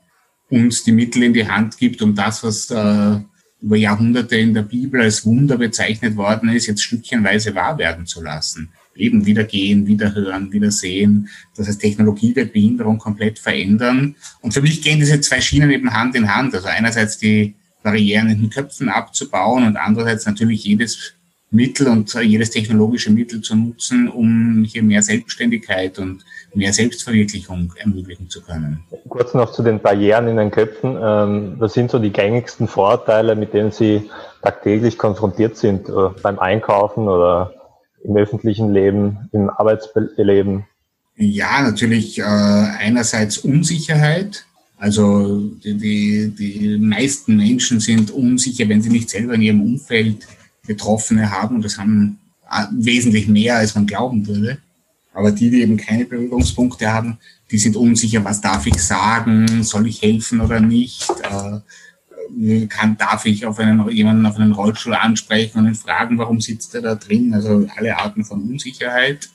uns 0.48 0.82
die 0.82 0.92
Mittel 0.92 1.22
in 1.22 1.32
die 1.32 1.48
Hand 1.48 1.78
gibt, 1.78 2.02
um 2.02 2.14
das, 2.14 2.42
was 2.42 2.70
äh, 2.70 3.20
über 3.62 3.76
Jahrhunderte 3.76 4.36
in 4.36 4.54
der 4.54 4.62
Bibel 4.62 5.00
als 5.00 5.24
Wunder 5.24 5.58
bezeichnet 5.58 6.16
worden 6.16 6.48
ist, 6.50 6.66
jetzt 6.66 6.82
stückchenweise 6.82 7.54
wahr 7.54 7.78
werden 7.78 8.06
zu 8.06 8.22
lassen. 8.22 8.70
Eben 8.96 9.24
wieder 9.24 9.44
gehen, 9.44 9.86
wieder 9.86 10.14
hören, 10.14 10.52
wieder 10.52 10.70
sehen. 10.70 11.28
Das 11.56 11.68
heißt, 11.68 11.80
Technologie 11.80 12.34
wird 12.34 12.52
Behinderung 12.52 12.98
komplett 12.98 13.38
verändern. 13.38 14.16
Und 14.40 14.52
für 14.52 14.62
mich 14.62 14.82
gehen 14.82 14.98
diese 14.98 15.20
zwei 15.20 15.40
Schienen 15.40 15.70
eben 15.70 15.92
Hand 15.92 16.14
in 16.16 16.34
Hand. 16.34 16.54
Also 16.54 16.68
einerseits 16.68 17.18
die 17.18 17.54
Barrieren 17.82 18.28
in 18.28 18.40
den 18.40 18.50
Köpfen 18.50 18.88
abzubauen 18.88 19.66
und 19.66 19.76
andererseits 19.76 20.26
natürlich 20.26 20.64
jedes 20.64 21.14
Mittel 21.50 21.88
und 21.88 22.14
jedes 22.14 22.50
technologische 22.50 23.10
Mittel 23.10 23.40
zu 23.40 23.56
nutzen, 23.56 24.08
um 24.08 24.64
hier 24.64 24.82
mehr 24.82 25.02
Selbstständigkeit 25.02 25.98
und 25.98 26.24
mehr 26.54 26.72
Selbstverwirklichung 26.72 27.72
ermöglichen 27.76 28.28
zu 28.30 28.40
können. 28.40 28.84
Kurz 29.08 29.34
noch 29.34 29.52
zu 29.52 29.62
den 29.62 29.80
Barrieren 29.80 30.28
in 30.28 30.36
den 30.36 30.52
Köpfen. 30.52 30.96
Ähm, 31.02 31.54
was 31.58 31.74
sind 31.74 31.90
so 31.90 31.98
die 31.98 32.10
gängigsten 32.10 32.68
Vorteile, 32.68 33.34
mit 33.34 33.52
denen 33.52 33.72
Sie 33.72 34.08
tagtäglich 34.42 34.96
konfrontiert 34.96 35.56
sind 35.56 35.88
äh, 35.88 35.92
beim 36.22 36.38
Einkaufen 36.38 37.08
oder 37.08 37.52
im 38.04 38.16
öffentlichen 38.16 38.72
Leben, 38.72 39.28
im 39.32 39.50
Arbeitsleben? 39.50 40.64
Ja, 41.16 41.62
natürlich 41.62 42.18
äh, 42.18 42.22
einerseits 42.22 43.38
Unsicherheit. 43.38 44.46
Also 44.78 45.38
die, 45.62 45.76
die, 45.76 46.30
die 46.30 46.78
meisten 46.78 47.36
Menschen 47.36 47.80
sind 47.80 48.10
unsicher, 48.10 48.68
wenn 48.68 48.80
sie 48.80 48.88
nicht 48.88 49.10
selber 49.10 49.34
in 49.34 49.42
ihrem 49.42 49.62
Umfeld 49.62 50.26
Betroffene 50.66 51.30
haben. 51.30 51.56
Und 51.56 51.64
das 51.64 51.78
haben 51.78 52.18
äh, 52.50 52.64
wesentlich 52.72 53.28
mehr, 53.28 53.56
als 53.56 53.74
man 53.74 53.86
glauben 53.86 54.26
würde. 54.26 54.58
Aber 55.12 55.32
die, 55.32 55.50
die 55.50 55.62
eben 55.62 55.76
keine 55.76 56.04
Berührungspunkte 56.04 56.92
haben, 56.92 57.18
die 57.50 57.58
sind 57.58 57.76
unsicher, 57.76 58.24
was 58.24 58.40
darf 58.40 58.66
ich 58.66 58.80
sagen, 58.82 59.62
soll 59.64 59.88
ich 59.88 60.02
helfen 60.02 60.40
oder 60.40 60.60
nicht, 60.60 61.10
äh, 61.10 61.58
kann, 62.68 62.96
darf 62.96 63.26
ich 63.26 63.46
auf 63.46 63.58
einen, 63.58 63.88
jemanden 63.90 64.26
auf 64.26 64.36
einen 64.36 64.52
Rollstuhl 64.52 64.94
ansprechen 64.94 65.58
und 65.58 65.66
ihn 65.66 65.74
fragen, 65.74 66.18
warum 66.18 66.40
sitzt 66.40 66.74
er 66.74 66.82
da 66.82 66.94
drin, 66.94 67.34
also 67.34 67.66
alle 67.76 67.96
Arten 67.96 68.24
von 68.24 68.42
Unsicherheit. 68.42 69.28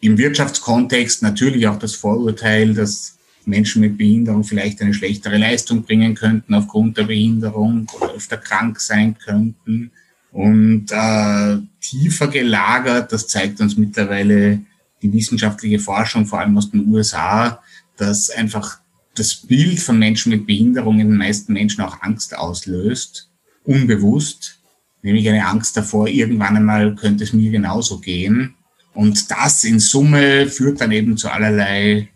Im 0.00 0.18
Wirtschaftskontext 0.18 1.22
natürlich 1.22 1.66
auch 1.66 1.78
das 1.78 1.94
Vorurteil, 1.94 2.74
dass 2.74 3.16
Menschen 3.46 3.80
mit 3.80 3.98
Behinderung 3.98 4.44
vielleicht 4.44 4.80
eine 4.80 4.94
schlechtere 4.94 5.38
Leistung 5.38 5.82
bringen 5.82 6.14
könnten 6.14 6.54
aufgrund 6.54 6.96
der 6.96 7.04
Behinderung 7.04 7.86
oder 7.98 8.12
öfter 8.14 8.36
krank 8.36 8.80
sein 8.80 9.16
könnten. 9.18 9.90
Und 10.32 10.90
äh, 10.90 11.58
tiefer 11.80 12.28
gelagert, 12.28 13.12
das 13.12 13.28
zeigt 13.28 13.60
uns 13.60 13.76
mittlerweile 13.76 14.60
die 15.02 15.12
wissenschaftliche 15.12 15.78
Forschung, 15.78 16.26
vor 16.26 16.40
allem 16.40 16.56
aus 16.56 16.70
den 16.70 16.88
USA, 16.88 17.62
dass 17.96 18.30
einfach 18.30 18.80
das 19.14 19.34
Bild 19.34 19.80
von 19.80 19.98
Menschen 19.98 20.30
mit 20.30 20.46
Behinderung 20.46 21.00
in 21.00 21.08
den 21.08 21.16
meisten 21.16 21.52
Menschen 21.52 21.82
auch 21.82 22.02
Angst 22.02 22.36
auslöst, 22.36 23.30
unbewusst, 23.64 24.60
nämlich 25.02 25.28
eine 25.28 25.46
Angst 25.46 25.76
davor, 25.76 26.08
irgendwann 26.08 26.56
einmal 26.56 26.94
könnte 26.94 27.24
es 27.24 27.32
mir 27.32 27.50
genauso 27.50 27.98
gehen. 27.98 28.54
Und 28.92 29.30
das 29.30 29.64
in 29.64 29.80
Summe 29.80 30.46
führt 30.46 30.80
dann 30.80 30.92
eben 30.92 31.16
zu 31.16 31.28
allerlei 31.28 32.08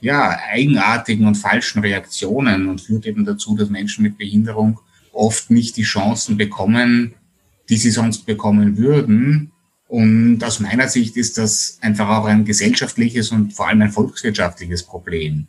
ja, 0.00 0.38
eigenartigen 0.50 1.26
und 1.26 1.36
falschen 1.36 1.80
Reaktionen 1.80 2.68
und 2.68 2.80
führt 2.80 3.06
eben 3.06 3.24
dazu, 3.24 3.56
dass 3.56 3.70
Menschen 3.70 4.02
mit 4.02 4.18
Behinderung 4.18 4.80
oft 5.12 5.50
nicht 5.50 5.76
die 5.76 5.82
Chancen 5.82 6.36
bekommen, 6.36 7.14
die 7.68 7.76
sie 7.76 7.90
sonst 7.90 8.26
bekommen 8.26 8.76
würden, 8.76 9.52
und 9.88 10.42
aus 10.42 10.60
meiner 10.60 10.88
Sicht 10.88 11.16
ist 11.16 11.38
das 11.38 11.78
einfach 11.80 12.08
auch 12.08 12.24
ein 12.24 12.44
gesellschaftliches 12.44 13.30
und 13.30 13.52
vor 13.52 13.68
allem 13.68 13.82
ein 13.82 13.92
volkswirtschaftliches 13.92 14.82
Problem, 14.82 15.46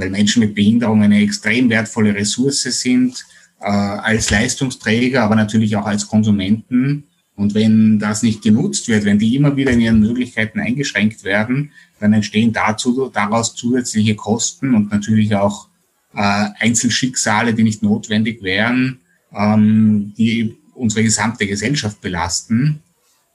weil 0.00 0.10
Menschen 0.10 0.40
mit 0.40 0.54
Behinderung 0.54 1.02
eine 1.02 1.20
extrem 1.20 1.68
wertvolle 1.68 2.14
Ressource 2.14 2.62
sind, 2.62 3.24
äh, 3.60 3.66
als 3.66 4.30
Leistungsträger, 4.30 5.22
aber 5.22 5.36
natürlich 5.36 5.76
auch 5.76 5.86
als 5.86 6.08
Konsumenten. 6.08 7.04
Und 7.36 7.54
wenn 7.54 7.98
das 7.98 8.22
nicht 8.22 8.42
genutzt 8.42 8.88
wird, 8.88 9.04
wenn 9.04 9.18
die 9.18 9.34
immer 9.34 9.56
wieder 9.56 9.72
in 9.72 9.80
ihren 9.80 10.00
Möglichkeiten 10.00 10.60
eingeschränkt 10.60 11.24
werden, 11.24 11.72
dann 11.98 12.12
entstehen 12.12 12.52
dazu, 12.52 13.10
daraus 13.12 13.54
zusätzliche 13.54 14.14
Kosten 14.14 14.74
und 14.74 14.90
natürlich 14.90 15.34
auch 15.34 15.68
äh, 16.14 16.48
Einzelschicksale, 16.58 17.54
die 17.54 17.62
nicht 17.62 17.82
notwendig 17.82 18.42
wären, 18.42 19.00
ähm, 19.34 20.12
die 20.18 20.56
unsere 20.74 21.02
gesamte 21.02 21.46
Gesellschaft 21.46 22.00
belasten. 22.00 22.82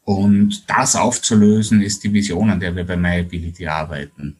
Und 0.04 0.70
das 0.70 0.96
aufzulösen, 0.96 1.82
ist 1.82 2.04
die 2.04 2.14
Vision, 2.14 2.52
an 2.52 2.60
der 2.60 2.76
wir 2.76 2.84
bei 2.84 2.96
MyAbility 2.96 3.68
arbeiten. 3.68 4.38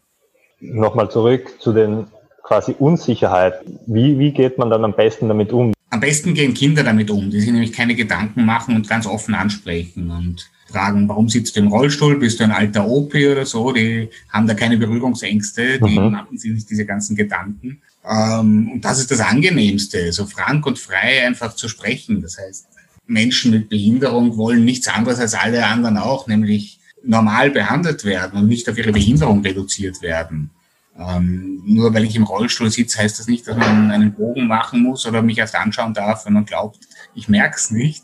Nochmal 0.60 1.10
zurück 1.10 1.56
zu 1.60 1.74
den 1.74 2.06
quasi 2.46 2.76
Unsicherheit. 2.78 3.56
Wie, 3.88 4.18
wie 4.20 4.32
geht 4.32 4.58
man 4.58 4.70
dann 4.70 4.86
am 4.86 4.96
besten 4.96 5.28
damit 5.28 5.52
um? 5.52 5.74
Am 5.90 6.00
besten 6.00 6.34
gehen 6.34 6.54
Kinder 6.54 6.84
damit 6.84 7.10
um, 7.10 7.30
die 7.30 7.40
sich 7.40 7.52
nämlich 7.52 7.74
keine 7.74 7.96
Gedanken 7.96 8.46
machen 8.46 8.76
und 8.76 8.88
ganz 8.88 9.06
offen 9.08 9.34
ansprechen 9.34 10.12
und 10.12 10.50
fragen, 10.68 11.08
warum 11.08 11.30
sitzt 11.30 11.56
du 11.56 11.62
im 11.62 11.68
Rollstuhl, 11.68 12.18
bist 12.20 12.40
du 12.40 12.44
ein 12.44 12.52
alter 12.52 12.88
OP 12.88 13.14
oder 13.16 13.46
so, 13.46 13.72
die 13.72 14.10
haben 14.30 14.48
da 14.48 14.54
keine 14.54 14.78
Berührungsängste, 14.78 15.80
die 15.80 16.00
mhm. 16.00 16.12
machen 16.12 16.38
sich 16.38 16.52
nicht 16.52 16.70
diese 16.70 16.86
ganzen 16.86 17.16
Gedanken. 17.16 17.82
Ähm, 18.08 18.72
und 18.74 18.82
das 18.86 19.00
ist 19.00 19.12
das 19.12 19.22
Angenehmste, 19.22 20.12
so 20.12 20.26
frank 20.26 20.66
und 20.66 20.78
frei 20.78 21.26
einfach 21.26 21.56
zu 21.56 21.70
sprechen. 21.70 22.22
Das 22.22 22.38
heißt, 22.38 22.68
Menschen 23.08 23.52
mit 23.52 23.70
Behinderung 23.70 24.38
wollen 24.38 24.66
nichts 24.66 24.88
anderes 24.88 25.20
als 25.20 25.34
alle 25.34 25.66
anderen 25.66 25.98
auch, 25.98 26.28
nämlich 26.28 26.80
normal 27.04 27.52
behandelt 27.52 28.04
werden 28.04 28.40
und 28.40 28.48
nicht 28.48 28.68
auf 28.68 28.78
ihre 28.78 28.92
Behinderung 28.92 29.42
reduziert 29.42 30.02
werden. 30.02 30.50
Ähm, 30.98 31.62
nur 31.66 31.94
weil 31.94 32.06
ich 32.06 32.16
im 32.16 32.24
Rollstuhl 32.24 32.72
sitze, 32.72 33.00
heißt 33.00 33.20
das 33.20 33.28
nicht, 33.28 33.48
dass 33.48 33.58
man 33.58 33.92
einen 33.92 34.14
Bogen 34.14 34.48
machen 34.48 34.82
muss 34.82 35.06
oder 35.06 35.22
mich 35.22 35.38
erst 35.38 35.56
anschauen 35.56 35.94
darf, 35.94 36.26
wenn 36.26 36.34
man 36.34 36.46
glaubt, 36.46 36.80
ich 37.14 37.28
merke 37.28 37.58
es 37.58 37.72
nicht. 37.72 38.04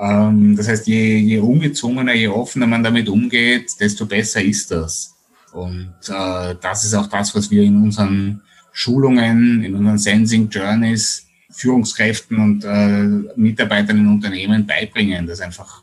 Ähm, 0.00 0.56
das 0.56 0.68
heißt, 0.68 0.86
je, 0.86 1.16
je 1.18 1.38
ungezwungener, 1.40 2.14
je 2.14 2.28
offener 2.28 2.66
man 2.66 2.82
damit 2.82 3.08
umgeht, 3.08 3.72
desto 3.80 4.06
besser 4.06 4.42
ist 4.42 4.70
das. 4.70 5.14
Und 5.52 5.94
äh, 6.08 6.54
das 6.60 6.84
ist 6.84 6.94
auch 6.94 7.08
das, 7.08 7.34
was 7.34 7.50
wir 7.50 7.62
in 7.62 7.82
unseren 7.82 8.42
Schulungen, 8.72 9.64
in 9.64 9.74
unseren 9.74 9.98
Sensing 9.98 10.48
Journeys 10.48 11.26
Führungskräften 11.50 12.38
und 12.38 12.64
äh, 12.64 13.02
Mitarbeitern 13.36 13.98
in 13.98 14.06
Unternehmen 14.06 14.66
beibringen, 14.66 15.26
dass 15.26 15.40
einfach 15.40 15.82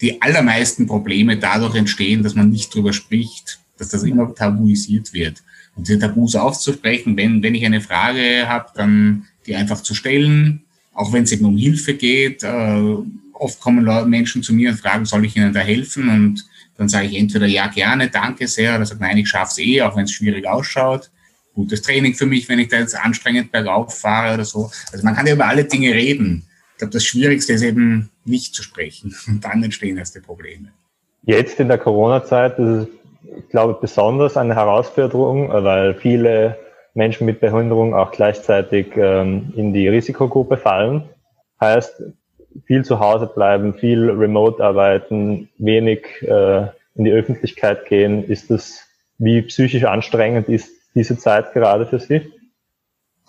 die 0.00 0.22
allermeisten 0.22 0.86
Probleme 0.86 1.36
dadurch 1.36 1.74
entstehen, 1.74 2.22
dass 2.22 2.34
man 2.34 2.48
nicht 2.48 2.74
drüber 2.74 2.92
spricht, 2.92 3.60
dass 3.76 3.90
das 3.90 4.04
immer 4.04 4.34
tabuisiert 4.34 5.12
wird. 5.12 5.42
Und 5.76 5.88
diese 5.88 5.98
Tabus 5.98 6.34
aufzusprechen, 6.34 7.16
wenn, 7.16 7.42
wenn 7.42 7.54
ich 7.54 7.64
eine 7.64 7.80
Frage 7.80 8.48
habe, 8.48 8.66
dann 8.74 9.26
die 9.46 9.56
einfach 9.56 9.80
zu 9.80 9.94
stellen, 9.94 10.64
auch 10.94 11.12
wenn 11.12 11.24
es 11.24 11.32
eben 11.32 11.46
um 11.46 11.56
Hilfe 11.56 11.94
geht. 11.94 12.42
Äh, 12.42 12.96
oft 13.32 13.60
kommen 13.60 13.84
Menschen 14.08 14.42
zu 14.42 14.52
mir 14.52 14.70
und 14.70 14.76
fragen, 14.76 15.04
soll 15.04 15.24
ich 15.24 15.36
ihnen 15.36 15.52
da 15.52 15.60
helfen? 15.60 16.08
Und 16.08 16.44
dann 16.76 16.88
sage 16.88 17.06
ich 17.06 17.18
entweder 17.18 17.46
ja, 17.46 17.66
gerne, 17.68 18.08
danke 18.08 18.46
sehr, 18.46 18.76
oder 18.76 18.86
sage 18.86 19.00
nein, 19.00 19.18
ich 19.18 19.28
schaff's 19.28 19.58
eh, 19.58 19.82
auch 19.82 19.96
wenn 19.96 20.04
es 20.04 20.12
schwierig 20.12 20.46
ausschaut 20.46 21.10
gutes 21.54 21.82
Training 21.82 22.14
für 22.14 22.26
mich, 22.26 22.48
wenn 22.48 22.58
ich 22.58 22.68
da 22.68 22.78
jetzt 22.78 22.96
anstrengend 22.96 23.52
bergauf 23.52 23.98
fahre 23.98 24.34
oder 24.34 24.44
so. 24.44 24.70
Also 24.92 25.04
man 25.04 25.14
kann 25.14 25.26
ja 25.26 25.34
über 25.34 25.46
alle 25.46 25.64
Dinge 25.64 25.92
reden. 25.94 26.44
Ich 26.72 26.78
glaube, 26.78 26.92
das 26.92 27.04
Schwierigste 27.04 27.52
ist 27.52 27.62
eben 27.62 28.10
nicht 28.24 28.54
zu 28.54 28.62
sprechen. 28.62 29.14
Und 29.26 29.44
dann 29.44 29.62
entstehen 29.62 29.98
erst 29.98 30.14
die 30.14 30.20
Probleme. 30.20 30.68
Jetzt 31.24 31.60
in 31.60 31.68
der 31.68 31.78
Corona-Zeit 31.78 32.58
ist 32.58 32.66
es, 32.66 32.88
ich 33.36 33.48
glaube, 33.48 33.78
besonders 33.80 34.36
eine 34.36 34.54
Herausforderung, 34.54 35.48
weil 35.50 35.94
viele 35.94 36.58
Menschen 36.94 37.26
mit 37.26 37.40
Behinderung 37.40 37.94
auch 37.94 38.10
gleichzeitig 38.10 38.96
ähm, 38.96 39.52
in 39.56 39.72
die 39.72 39.88
Risikogruppe 39.88 40.56
fallen. 40.56 41.08
Heißt, 41.60 42.02
viel 42.64 42.84
zu 42.84 43.00
Hause 43.00 43.26
bleiben, 43.26 43.74
viel 43.74 44.10
remote 44.10 44.62
arbeiten, 44.62 45.48
wenig 45.58 46.04
äh, 46.22 46.66
in 46.94 47.04
die 47.04 47.12
Öffentlichkeit 47.12 47.86
gehen. 47.86 48.24
Ist 48.24 48.50
das, 48.50 48.86
wie 49.18 49.42
psychisch 49.42 49.84
anstrengend 49.84 50.48
ist 50.48 50.70
diese 50.94 51.16
Zeit 51.16 51.52
gerade 51.52 51.86
für 51.86 51.98
Sie? 51.98 52.30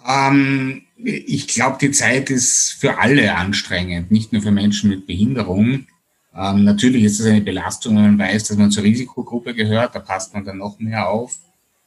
Ähm, 0.05 0.83
ich 0.97 1.47
glaube, 1.47 1.77
die 1.79 1.91
Zeit 1.91 2.29
ist 2.29 2.75
für 2.79 2.97
alle 2.97 3.35
anstrengend, 3.35 4.11
nicht 4.11 4.33
nur 4.33 4.41
für 4.41 4.51
Menschen 4.51 4.89
mit 4.89 5.07
Behinderung. 5.07 5.87
Ähm, 6.35 6.63
natürlich 6.63 7.03
ist 7.03 7.19
es 7.19 7.25
eine 7.27 7.41
Belastung, 7.41 7.95
wenn 7.95 8.15
man 8.15 8.19
weiß, 8.19 8.45
dass 8.45 8.57
man 8.57 8.71
zur 8.71 8.83
Risikogruppe 8.83 9.53
gehört, 9.53 9.93
da 9.95 9.99
passt 9.99 10.33
man 10.33 10.43
dann 10.43 10.57
noch 10.57 10.79
mehr 10.79 11.09
auf. 11.09 11.37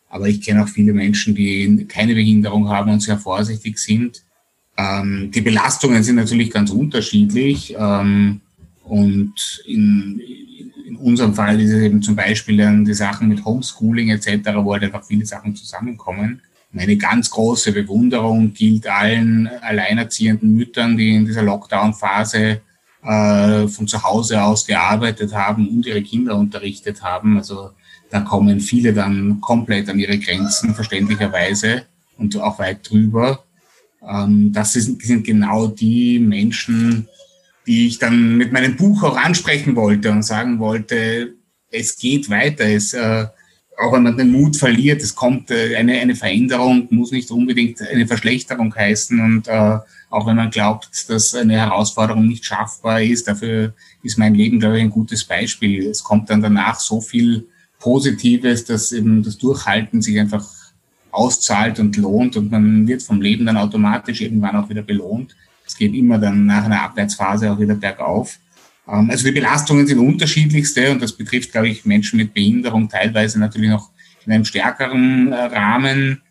Aber 0.09 0.29
ich 0.29 0.41
kenne 0.41 0.62
auch 0.62 0.69
viele 0.69 0.93
Menschen, 0.93 1.35
die 1.35 1.85
keine 1.88 2.15
Behinderung 2.15 2.69
haben 2.69 2.93
und 2.93 3.00
sehr 3.00 3.19
vorsichtig 3.19 3.79
sind. 3.79 4.23
Ähm, 4.76 5.31
die 5.35 5.41
Belastungen 5.41 6.03
sind 6.03 6.17
natürlich 6.17 6.50
ganz 6.50 6.71
unterschiedlich. 6.71 7.75
Ähm, 7.79 8.41
und 8.85 9.35
in, 9.67 10.21
in 10.87 10.97
unserem 10.97 11.35
Fall 11.35 11.61
ist 11.61 11.73
es 11.73 11.83
eben 11.83 12.03
zum 12.03 12.15
Beispiel 12.15 12.59
dann 12.59 12.85
die 12.85 12.95
Sachen 12.95 13.29
mit 13.29 13.45
Homeschooling 13.45 14.11
etc., 14.11 14.50
wo 14.59 14.73
halt 14.73 14.85
einfach 14.85 15.05
viele 15.05 15.26
Sachen 15.26 15.57
zusammenkommen. 15.57 16.41
Meine 16.71 16.97
ganz 16.97 17.31
große 17.31 17.73
Bewunderung 17.73 18.53
gilt 18.53 18.87
allen 18.87 19.49
alleinerziehenden 19.49 20.55
Müttern, 20.55 20.97
die 20.97 21.15
in 21.15 21.26
dieser 21.26 21.43
Lockdown-Phase 21.43 22.61
äh, 23.07 23.69
von 23.69 23.87
zu 23.87 24.03
Hause 24.03 24.43
aus 24.43 24.67
gearbeitet 24.67 25.33
haben 25.33 25.69
und 25.69 25.87
ihre 25.87 26.03
Kinder 26.03 26.37
unterrichtet 26.37 27.03
haben. 27.03 27.37
Also 27.37 27.71
da 28.11 28.21
kommen 28.21 28.61
viele 28.61 28.93
dann 28.93 29.41
komplett 29.41 29.89
an 29.89 29.99
ihre 29.99 30.19
Grenzen, 30.19 30.75
verständlicherweise, 30.75 31.85
und 32.19 32.37
auch 32.39 32.59
weit 32.59 32.89
drüber. 32.89 33.45
Ähm, 34.07 34.53
das 34.53 34.73
sind, 34.73 35.03
sind 35.03 35.25
genau 35.25 35.69
die 35.69 36.19
Menschen, 36.19 37.09
die 37.67 37.87
ich 37.89 37.99
dann 37.99 38.37
mit 38.37 38.53
meinem 38.53 38.77
Buch 38.77 39.03
auch 39.03 39.17
ansprechen 39.17 39.77
wollte 39.77 40.11
und 40.11 40.23
sagen 40.23 40.59
wollte, 40.59 41.35
es 41.71 41.97
geht 41.97 42.31
weiter. 42.31 42.65
Es, 42.65 42.93
äh, 42.93 43.27
auch 43.78 43.92
wenn 43.92 44.04
man 44.04 44.16
den 44.16 44.33
Mut 44.33 44.56
verliert, 44.56 45.02
es 45.02 45.14
kommt 45.14 45.50
äh, 45.50 45.76
eine, 45.76 45.99
eine 45.99 46.14
Veränderung, 46.14 46.88
muss 46.90 47.12
nicht 47.12 47.30
unbedingt 47.30 47.83
eine 47.83 48.06
Verschlechterung 48.06 48.75
heißen. 48.75 49.21
Und 49.21 49.49
äh, 49.49 49.78
auch 50.11 50.26
wenn 50.26 50.37
man 50.37 50.50
glaubt, 50.50 51.09
dass 51.09 51.35
eine 51.35 51.59
Herausforderung 51.59 52.26
nicht 52.26 52.45
schaffbar 52.45 53.02
ist, 53.02 53.28
dafür 53.28 53.75
ist 54.02 54.18
mein 54.18 54.35
Leben, 54.35 54.61
glaube 54.61 54.78
ich, 54.78 54.83
ein 54.83 54.90
gutes 54.90 55.25
Beispiel. 55.25 55.87
Es 55.87 56.02
kommt 56.02 56.30
dann 56.30 56.42
danach 56.42 56.80
so 56.80 57.00
viel 57.00 57.47
Positives, 57.78 58.64
dass 58.64 58.92
eben 58.92 59.23
das 59.23 59.37
Durchhalten 59.37 60.00
sich 60.00 60.18
einfach 60.18 60.47
auszahlt 61.11 61.78
und 61.78 61.97
lohnt 61.97 62.37
und 62.37 62.50
man 62.50 62.87
wird 62.87 63.02
vom 63.02 63.21
Leben 63.21 63.47
dann 63.47 63.56
automatisch 63.56 64.21
irgendwann 64.21 64.56
auch 64.56 64.68
wieder 64.68 64.83
belohnt. 64.83 65.37
Es 65.66 65.76
geht 65.76 65.95
immer 65.95 66.18
dann 66.18 66.47
nach 66.47 66.64
einer 66.64 66.83
Abwärtsphase 66.83 67.50
auch 67.50 67.59
wieder 67.59 67.75
bergauf. 67.75 68.38
Ähm, 68.88 69.11
also 69.11 69.25
die 69.25 69.33
Belastungen 69.33 69.87
sind 69.87 69.99
unterschiedlichste 69.99 70.90
und 70.90 71.02
das 71.02 71.12
betrifft, 71.12 71.52
glaube 71.52 71.69
ich, 71.69 71.85
Menschen 71.85 72.16
mit 72.19 72.35
Behinderung 72.35 72.88
teilweise 72.88 73.38
natürlich 73.38 73.71
noch 73.71 73.90
in 74.26 74.33
einem 74.33 74.45
stärkeren 74.45 75.33
äh, 75.33 75.37
Rahmen. 75.37 76.23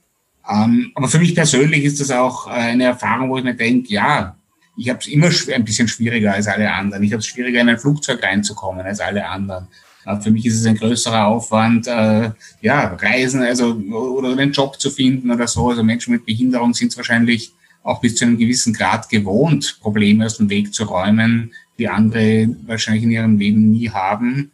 Ähm, 0.50 0.92
aber 0.96 1.08
für 1.08 1.20
mich 1.20 1.34
persönlich 1.34 1.84
ist 1.84 2.00
das 2.00 2.12
auch 2.12 2.48
äh, 2.48 2.52
eine 2.52 2.86
Erfahrung, 2.86 3.30
wo 3.30 3.38
ich 3.38 3.44
mir 3.44 3.56
denke, 3.56 3.94
ja, 3.94 4.38
ich 4.78 4.90
habe 4.90 5.00
es 5.00 5.08
immer 5.08 5.30
ein 5.54 5.64
bisschen 5.64 5.88
schwieriger 5.88 6.34
als 6.34 6.48
alle 6.48 6.72
anderen. 6.72 7.02
Ich 7.04 7.12
habe 7.14 7.22
es 7.22 7.28
schwieriger, 7.28 7.62
in 7.62 7.70
ein 7.70 7.80
Flugzeug 7.80 8.22
reinzukommen 8.22 8.86
als 8.86 9.00
alle 9.00 9.26
anderen. 9.28 9.68
Äh, 10.06 10.20
für 10.20 10.32
mich 10.32 10.46
ist 10.46 10.60
es 10.60 10.66
ein 10.66 10.76
größerer 10.76 11.26
Aufwand, 11.28 11.88
ja, 11.88 12.96
Reisen, 12.96 13.42
also 13.42 13.74
oder 13.74 14.32
einen 14.32 14.52
Job 14.52 14.80
zu 14.80 14.92
finden 14.92 15.32
oder 15.32 15.48
so. 15.48 15.70
Also 15.70 15.82
Menschen 15.82 16.12
mit 16.12 16.26
Behinderung 16.26 16.74
sind 16.74 16.92
es 16.92 16.98
wahrscheinlich 16.98 17.54
auch 17.84 18.02
bis 18.02 18.16
zu 18.16 18.26
einem 18.26 18.38
gewissen 18.38 18.74
Grad 18.74 19.08
gewohnt, 19.10 19.80
Probleme 19.82 20.26
aus 20.26 20.38
dem 20.38 20.50
Weg 20.50 20.74
zu 20.74 20.84
räumen, 20.84 21.54
die 21.78 21.88
andere 21.88 22.50
wahrscheinlich 22.66 23.04
in 23.04 23.12
ihrem 23.12 23.38
Leben 23.38 23.72
nie 23.72 23.90
haben. 23.90 24.52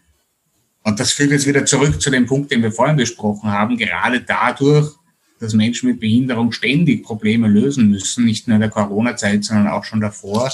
Und 0.84 1.00
das 1.00 1.12
führt 1.12 1.32
jetzt 1.32 1.48
wieder 1.48 1.66
zurück 1.66 2.01
zu 2.01 2.10
dem 2.10 2.25
Punkt, 2.25 2.51
den 2.51 2.63
wir 2.63 2.72
vorhin 2.72 2.98
besprochen 2.98 3.51
haben. 3.51 3.78
Gerade 3.78 4.22
dadurch, 4.22 4.96
dass 5.40 5.54
Menschen 5.54 5.90
mit 5.90 6.00
Behinderung 6.00 6.51
ständig 6.51 7.04
Probleme 7.04 7.48
lösen 7.48 7.90
müssen, 7.90 8.25
nicht 8.25 8.48
nur 8.48 8.56
in 8.56 8.62
der 8.62 8.70
Corona-Zeit, 8.70 9.44
sondern 9.44 9.68
auch 9.68 9.84
schon 9.84 10.01
davor, 10.01 10.51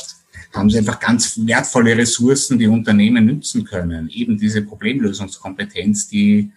haben 0.54 0.70
sie 0.70 0.78
einfach 0.78 1.00
ganz 1.00 1.40
wertvolle 1.46 1.98
Ressourcen, 1.98 2.60
die 2.60 2.68
Unternehmen 2.68 3.26
nützen 3.26 3.64
können. 3.64 4.10
Eben 4.10 4.38
diese 4.38 4.62
Problemlösungskompetenz, 4.62 6.08
die 6.08 6.52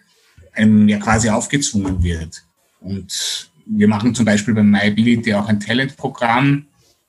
einem 0.53 0.87
ja 0.87 0.97
quasi 0.97 1.29
aufgezwungen 1.29 2.03
wird. 2.03 2.43
Und 2.81 3.49
wir 3.65 3.87
machen 3.87 4.15
zum 4.15 4.25
Beispiel 4.25 4.53
bei 4.53 4.63
MyAbility 4.63 5.33
auch 5.33 5.47
ein 5.47 5.59
Talentprogramm, 5.59 6.65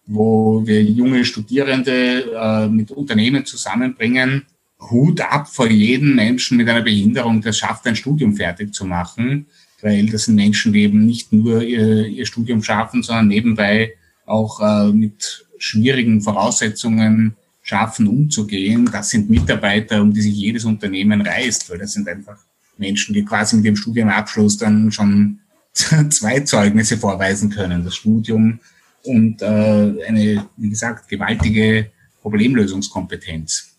wo 0.07 0.67
wir 0.67 0.83
junge 0.83 1.25
Studierende 1.25 2.33
äh, 2.35 2.69
mit 2.69 2.91
Unternehmen 2.91 3.47
zusammenbringen. 3.47 4.47
Hut 4.91 5.21
ab 5.21 5.49
vor 5.49 5.69
jedem 5.69 6.17
Menschen 6.17 6.57
mit 6.57 6.69
einer 6.69 6.83
Behinderung, 6.83 7.41
der 7.41 7.53
schafft, 7.53 7.87
ein 7.87 7.95
Studium 7.95 8.35
fertig 8.35 8.75
zu 8.75 8.85
machen, 8.85 9.47
weil 9.81 10.07
das 10.07 10.25
sind 10.25 10.35
Menschen, 10.35 10.73
die 10.73 10.83
eben 10.83 11.07
nicht 11.07 11.33
nur 11.33 11.63
ihr, 11.63 12.07
ihr 12.07 12.27
Studium 12.27 12.63
schaffen, 12.63 13.03
sondern 13.03 13.29
nebenbei 13.29 13.93
auch 14.27 14.61
äh, 14.61 14.93
mit 14.93 15.47
schwierigen 15.59 16.21
Voraussetzungen 16.21 17.37
schaffen, 17.63 18.09
umzugehen. 18.09 18.89
Das 18.91 19.11
sind 19.11 19.31
Mitarbeiter, 19.31 20.03
um 20.03 20.13
die 20.13 20.21
sich 20.21 20.35
jedes 20.35 20.65
Unternehmen 20.65 21.21
reißt, 21.21 21.71
weil 21.71 21.79
das 21.79 21.93
sind 21.93 22.09
einfach 22.09 22.39
Menschen, 22.77 23.15
die 23.15 23.25
quasi 23.25 23.57
mit 23.57 23.65
dem 23.65 23.77
Studiumabschluss 23.77 24.59
dann 24.59 24.91
schon 24.91 25.39
zwei 25.73 26.41
Zeugnisse 26.41 26.99
vorweisen 26.99 27.51
können. 27.51 27.85
Das 27.85 27.95
Studium 27.95 28.59
und 29.05 29.43
äh, 29.43 29.47
eine, 29.47 30.47
wie 30.57 30.71
gesagt, 30.71 31.09
gewaltige 31.09 31.91
Problemlösungskompetenz. 32.21 33.77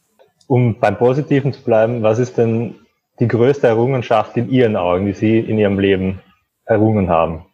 Um 0.48 0.80
beim 0.80 0.98
Positiven 0.98 1.54
zu 1.54 1.62
bleiben, 1.62 2.04
was 2.04 2.20
ist 2.20 2.38
denn 2.38 2.76
die 3.20 3.28
größte 3.28 3.68
Errungenschaft 3.68 4.36
in 4.38 4.50
Ihren 4.50 4.76
Augen, 4.76 5.06
die 5.06 5.14
Sie 5.14 5.40
in 5.40 5.58
Ihrem 5.58 5.80
Leben 5.80 6.20
errungen 6.66 7.10
haben? 7.10 7.46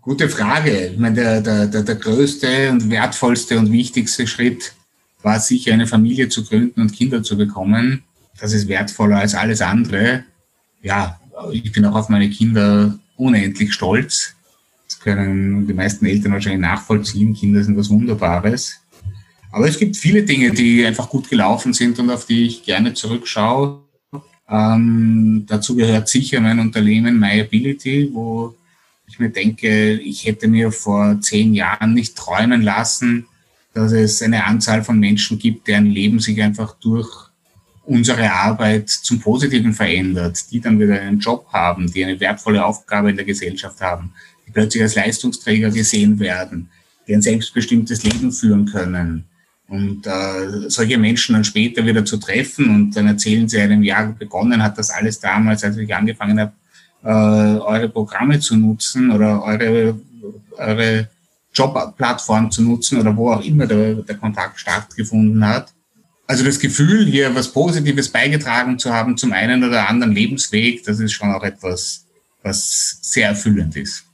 Gute 0.00 0.28
Frage. 0.28 0.88
Ich 0.88 0.98
meine, 0.98 1.14
der, 1.14 1.40
der, 1.40 1.66
der, 1.66 1.82
der 1.82 1.94
größte 1.94 2.70
und 2.70 2.90
wertvollste 2.90 3.58
und 3.58 3.70
wichtigste 3.70 4.26
Schritt 4.26 4.74
war 5.22 5.38
sicher, 5.38 5.72
eine 5.72 5.86
Familie 5.86 6.28
zu 6.28 6.44
gründen 6.44 6.80
und 6.80 6.92
Kinder 6.92 7.22
zu 7.22 7.36
bekommen. 7.36 8.02
Das 8.40 8.52
ist 8.52 8.66
wertvoller 8.66 9.18
als 9.18 9.34
alles 9.34 9.62
andere. 9.62 10.24
Ja, 10.82 11.20
ich 11.52 11.70
bin 11.70 11.84
auch 11.84 11.94
auf 11.94 12.08
meine 12.08 12.28
Kinder 12.30 12.98
unendlich 13.16 13.72
stolz 13.72 14.34
können 15.02 15.66
die 15.66 15.74
meisten 15.74 16.06
Eltern 16.06 16.32
wahrscheinlich 16.32 16.60
nachvollziehen. 16.60 17.34
Kinder 17.34 17.62
sind 17.62 17.76
was 17.76 17.90
Wunderbares. 17.90 18.80
Aber 19.50 19.68
es 19.68 19.78
gibt 19.78 19.96
viele 19.96 20.22
Dinge, 20.22 20.50
die 20.50 20.84
einfach 20.86 21.08
gut 21.10 21.28
gelaufen 21.28 21.72
sind 21.74 21.98
und 21.98 22.10
auf 22.10 22.24
die 22.24 22.46
ich 22.46 22.64
gerne 22.64 22.94
zurückschaue. 22.94 23.82
Ähm, 24.48 25.44
dazu 25.46 25.76
gehört 25.76 26.08
sicher 26.08 26.40
mein 26.40 26.58
Unternehmen 26.58 27.18
MyAbility, 27.18 28.10
wo 28.12 28.54
ich 29.06 29.18
mir 29.18 29.30
denke, 29.30 29.92
ich 29.92 30.24
hätte 30.24 30.48
mir 30.48 30.72
vor 30.72 31.20
zehn 31.20 31.52
Jahren 31.52 31.92
nicht 31.92 32.16
träumen 32.16 32.62
lassen, 32.62 33.26
dass 33.74 33.92
es 33.92 34.22
eine 34.22 34.44
Anzahl 34.44 34.82
von 34.82 34.98
Menschen 34.98 35.38
gibt, 35.38 35.68
deren 35.68 35.86
Leben 35.86 36.18
sich 36.18 36.42
einfach 36.42 36.74
durch 36.80 37.08
unsere 37.84 38.32
Arbeit 38.32 38.88
zum 38.88 39.20
Positiven 39.20 39.72
verändert, 39.72 40.50
die 40.50 40.60
dann 40.60 40.78
wieder 40.78 41.00
einen 41.00 41.18
Job 41.18 41.46
haben, 41.52 41.92
die 41.92 42.04
eine 42.04 42.20
wertvolle 42.20 42.64
Aufgabe 42.64 43.10
in 43.10 43.16
der 43.16 43.24
Gesellschaft 43.24 43.80
haben, 43.80 44.12
plötzlich 44.52 44.82
als 44.82 44.94
Leistungsträger 44.94 45.70
gesehen 45.70 46.18
werden, 46.18 46.70
die 47.06 47.14
ein 47.14 47.22
selbstbestimmtes 47.22 48.02
Leben 48.02 48.32
führen 48.32 48.66
können. 48.66 49.24
Und 49.68 50.06
äh, 50.06 50.68
solche 50.68 50.98
Menschen 50.98 51.34
dann 51.34 51.44
später 51.44 51.86
wieder 51.86 52.04
zu 52.04 52.18
treffen 52.18 52.68
und 52.74 52.96
dann 52.96 53.06
erzählen 53.06 53.48
sie 53.48 53.58
einem, 53.58 53.82
ja, 53.82 54.02
begonnen 54.18 54.62
hat 54.62 54.76
das 54.76 54.90
alles 54.90 55.18
damals, 55.18 55.64
als 55.64 55.76
ich 55.78 55.94
angefangen 55.94 56.38
habe, 56.38 56.52
äh, 57.02 57.58
eure 57.58 57.88
Programme 57.88 58.38
zu 58.38 58.56
nutzen 58.56 59.10
oder 59.10 59.42
eure, 59.42 59.98
eure 60.58 61.08
Jobplattform 61.54 62.50
zu 62.50 62.62
nutzen 62.62 63.00
oder 63.00 63.16
wo 63.16 63.32
auch 63.32 63.42
immer 63.42 63.66
der, 63.66 63.94
der 63.94 64.16
Kontakt 64.16 64.60
stattgefunden 64.60 65.46
hat. 65.46 65.72
Also 66.26 66.44
das 66.44 66.58
Gefühl, 66.58 67.06
hier 67.06 67.34
was 67.34 67.52
Positives 67.52 68.08
beigetragen 68.08 68.78
zu 68.78 68.92
haben 68.92 69.16
zum 69.16 69.32
einen 69.32 69.64
oder 69.64 69.88
anderen 69.88 70.14
Lebensweg, 70.14 70.84
das 70.84 71.00
ist 71.00 71.12
schon 71.12 71.32
auch 71.32 71.42
etwas, 71.42 72.06
was 72.42 72.98
sehr 73.02 73.28
erfüllend 73.28 73.76
ist. 73.76 74.04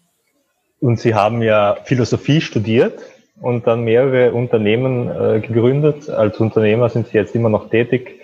Und 0.81 1.01
Sie 1.01 1.15
haben 1.15 1.43
ja 1.43 1.77
Philosophie 1.85 2.41
studiert 2.41 3.01
und 3.41 3.67
dann 3.67 3.85
mehrere 3.85 4.33
Unternehmen 4.33 5.09
äh, 5.09 5.41
gegründet. 5.41 6.09
Als 6.09 6.39
Unternehmer 6.39 6.89
sind 6.89 7.09
Sie 7.09 7.15
jetzt 7.15 7.35
immer 7.35 7.49
noch 7.49 7.71
tätig. 7.71 8.21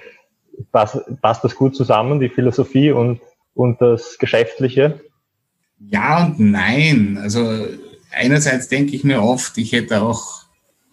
Passt, 0.71 0.99
passt 1.21 1.43
das 1.43 1.55
gut 1.57 1.75
zusammen, 1.75 2.21
die 2.21 2.29
Philosophie 2.29 2.93
und, 2.93 3.21
und 3.55 3.81
das 3.81 4.19
Geschäftliche? 4.19 5.01
Ja 5.90 6.27
und 6.27 6.38
nein. 6.38 7.19
Also 7.21 7.67
einerseits 8.12 8.69
denke 8.69 8.95
ich 8.95 9.05
mir 9.05 9.23
oft, 9.23 9.59
ich 9.59 9.73
hätte 9.73 10.03
auch 10.03 10.45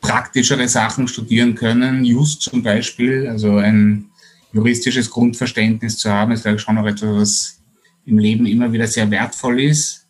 praktischere 0.01 0.67
Sachen 0.67 1.07
studieren 1.07 1.55
können. 1.55 2.03
Just 2.03 2.41
zum 2.41 2.63
Beispiel, 2.63 3.27
also 3.27 3.57
ein 3.57 4.09
juristisches 4.51 5.09
Grundverständnis 5.09 5.97
zu 5.97 6.11
haben, 6.11 6.31
ist 6.31 6.43
glaube 6.43 6.59
schon 6.59 6.75
noch 6.75 6.87
etwas, 6.87 7.09
was 7.09 7.61
im 8.05 8.17
Leben 8.17 8.47
immer 8.47 8.73
wieder 8.73 8.87
sehr 8.87 9.09
wertvoll 9.11 9.61
ist. 9.61 10.07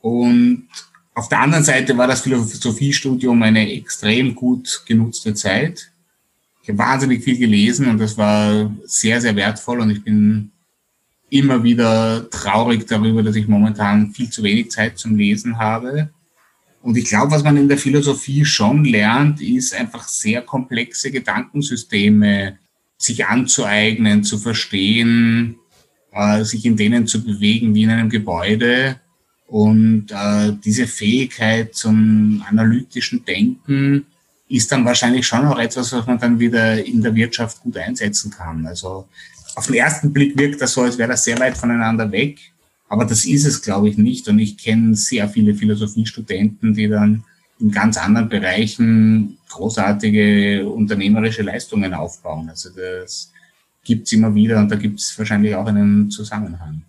Und 0.00 0.68
auf 1.14 1.28
der 1.28 1.40
anderen 1.40 1.64
Seite 1.64 1.96
war 1.96 2.06
das 2.06 2.22
Philosophiestudium 2.22 3.42
eine 3.42 3.70
extrem 3.72 4.34
gut 4.34 4.82
genutzte 4.86 5.34
Zeit. 5.34 5.90
Ich 6.62 6.68
habe 6.68 6.78
wahnsinnig 6.78 7.22
viel 7.22 7.38
gelesen 7.38 7.88
und 7.88 7.98
das 7.98 8.16
war 8.16 8.72
sehr, 8.84 9.20
sehr 9.20 9.36
wertvoll 9.36 9.80
und 9.80 9.90
ich 9.90 10.02
bin 10.02 10.52
immer 11.28 11.62
wieder 11.62 12.28
traurig 12.30 12.86
darüber, 12.86 13.22
dass 13.22 13.36
ich 13.36 13.48
momentan 13.48 14.12
viel 14.12 14.30
zu 14.30 14.42
wenig 14.42 14.70
Zeit 14.70 14.98
zum 14.98 15.16
Lesen 15.16 15.58
habe. 15.58 16.10
Und 16.82 16.96
ich 16.96 17.06
glaube, 17.06 17.30
was 17.30 17.42
man 17.42 17.56
in 17.56 17.68
der 17.68 17.78
Philosophie 17.78 18.44
schon 18.44 18.84
lernt, 18.84 19.40
ist 19.40 19.74
einfach 19.74 20.06
sehr 20.08 20.42
komplexe 20.42 21.10
Gedankensysteme 21.10 22.58
sich 22.96 23.26
anzueignen, 23.26 24.24
zu 24.24 24.38
verstehen, 24.38 25.56
äh, 26.12 26.44
sich 26.44 26.64
in 26.64 26.76
denen 26.76 27.06
zu 27.06 27.24
bewegen 27.24 27.74
wie 27.74 27.82
in 27.82 27.90
einem 27.90 28.10
Gebäude 28.10 29.00
und 29.52 30.06
äh, 30.10 30.52
diese 30.64 30.86
Fähigkeit 30.86 31.74
zum 31.74 32.42
analytischen 32.48 33.22
Denken 33.22 34.06
ist 34.48 34.72
dann 34.72 34.86
wahrscheinlich 34.86 35.26
schon 35.26 35.44
auch 35.44 35.58
etwas, 35.58 35.92
was 35.92 36.06
man 36.06 36.18
dann 36.18 36.40
wieder 36.40 36.82
in 36.82 37.02
der 37.02 37.14
Wirtschaft 37.14 37.60
gut 37.60 37.76
einsetzen 37.76 38.30
kann. 38.30 38.64
Also 38.66 39.06
auf 39.54 39.66
den 39.66 39.74
ersten 39.74 40.10
Blick 40.10 40.38
wirkt 40.38 40.62
das 40.62 40.72
so, 40.72 40.80
als 40.80 40.96
wäre 40.96 41.10
das 41.10 41.24
sehr 41.24 41.38
weit 41.38 41.58
voneinander 41.58 42.10
weg. 42.10 42.38
Aber 42.88 43.04
das 43.04 43.26
ist 43.26 43.44
es, 43.44 43.60
glaube 43.60 43.90
ich, 43.90 43.98
nicht. 43.98 44.26
Und 44.26 44.38
ich 44.38 44.56
kenne 44.56 44.94
sehr 44.94 45.28
viele 45.28 45.54
Philosophiestudenten, 45.54 46.72
die 46.72 46.88
dann 46.88 47.22
in 47.60 47.70
ganz 47.70 47.98
anderen 47.98 48.30
Bereichen 48.30 49.36
großartige 49.50 50.66
unternehmerische 50.66 51.42
Leistungen 51.42 51.92
aufbauen. 51.92 52.48
Also 52.48 52.70
das 52.70 53.30
gibt's 53.84 54.12
immer 54.12 54.34
wieder 54.34 54.60
und 54.60 54.70
da 54.70 54.76
gibt's 54.76 55.18
wahrscheinlich 55.18 55.54
auch 55.54 55.66
einen 55.66 56.10
Zusammenhang. 56.10 56.84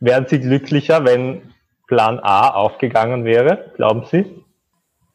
Wären 0.00 0.26
Sie 0.26 0.38
glücklicher, 0.38 1.04
wenn 1.04 1.42
Plan 1.86 2.18
A 2.18 2.50
aufgegangen 2.50 3.24
wäre, 3.24 3.72
glauben 3.76 4.04
Sie? 4.10 4.24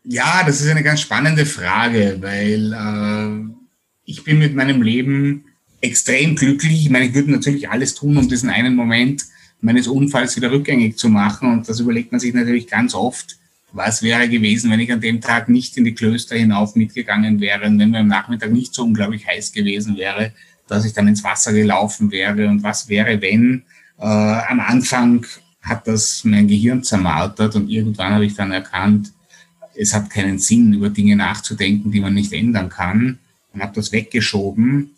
Ja, 0.03 0.43
das 0.45 0.61
ist 0.61 0.69
eine 0.69 0.83
ganz 0.83 1.01
spannende 1.01 1.45
Frage, 1.45 2.17
weil 2.21 2.73
äh, 2.73 3.53
ich 4.05 4.23
bin 4.23 4.39
mit 4.39 4.55
meinem 4.55 4.81
Leben 4.81 5.45
extrem 5.81 6.35
glücklich. 6.35 6.85
Ich 6.85 6.89
meine, 6.89 7.05
ich 7.05 7.13
würde 7.13 7.31
natürlich 7.31 7.69
alles 7.69 7.93
tun, 7.95 8.17
um 8.17 8.27
diesen 8.27 8.49
einen 8.49 8.75
Moment 8.75 9.25
meines 9.59 9.87
Unfalls 9.87 10.35
wieder 10.35 10.51
rückgängig 10.51 10.97
zu 10.97 11.09
machen. 11.09 11.51
Und 11.51 11.69
das 11.69 11.79
überlegt 11.79 12.11
man 12.11 12.19
sich 12.19 12.33
natürlich 12.33 12.67
ganz 12.67 12.95
oft. 12.95 13.37
Was 13.73 14.03
wäre 14.03 14.27
gewesen, 14.27 14.69
wenn 14.71 14.79
ich 14.79 14.91
an 14.91 15.01
dem 15.01 15.21
Tag 15.21 15.47
nicht 15.47 15.77
in 15.77 15.85
die 15.85 15.93
Klöster 15.93 16.35
hinauf 16.35 16.75
mitgegangen 16.75 17.39
wäre 17.39 17.65
und 17.67 17.79
wenn 17.79 17.91
mir 17.91 17.99
am 17.99 18.07
Nachmittag 18.07 18.51
nicht 18.51 18.73
so 18.73 18.83
unglaublich 18.83 19.27
heiß 19.27 19.53
gewesen 19.53 19.97
wäre, 19.97 20.33
dass 20.67 20.83
ich 20.83 20.93
dann 20.93 21.07
ins 21.07 21.23
Wasser 21.23 21.53
gelaufen 21.53 22.11
wäre 22.11 22.47
und 22.47 22.63
was 22.63 22.89
wäre, 22.89 23.21
wenn 23.21 23.63
äh, 23.97 24.03
am 24.03 24.59
Anfang 24.59 25.25
hat 25.61 25.87
das 25.87 26.23
mein 26.23 26.47
Gehirn 26.47 26.83
zermartert 26.83 27.55
und 27.55 27.69
irgendwann 27.69 28.13
habe 28.13 28.25
ich 28.25 28.35
dann 28.35 28.51
erkannt, 28.51 29.11
es 29.75 29.93
hat 29.93 30.09
keinen 30.09 30.39
Sinn, 30.39 30.73
über 30.73 30.89
Dinge 30.89 31.15
nachzudenken, 31.15 31.91
die 31.91 32.01
man 32.01 32.13
nicht 32.13 32.33
ändern 32.33 32.69
kann 32.69 33.19
und 33.53 33.61
habe 33.61 33.73
das 33.75 33.91
weggeschoben 33.91 34.91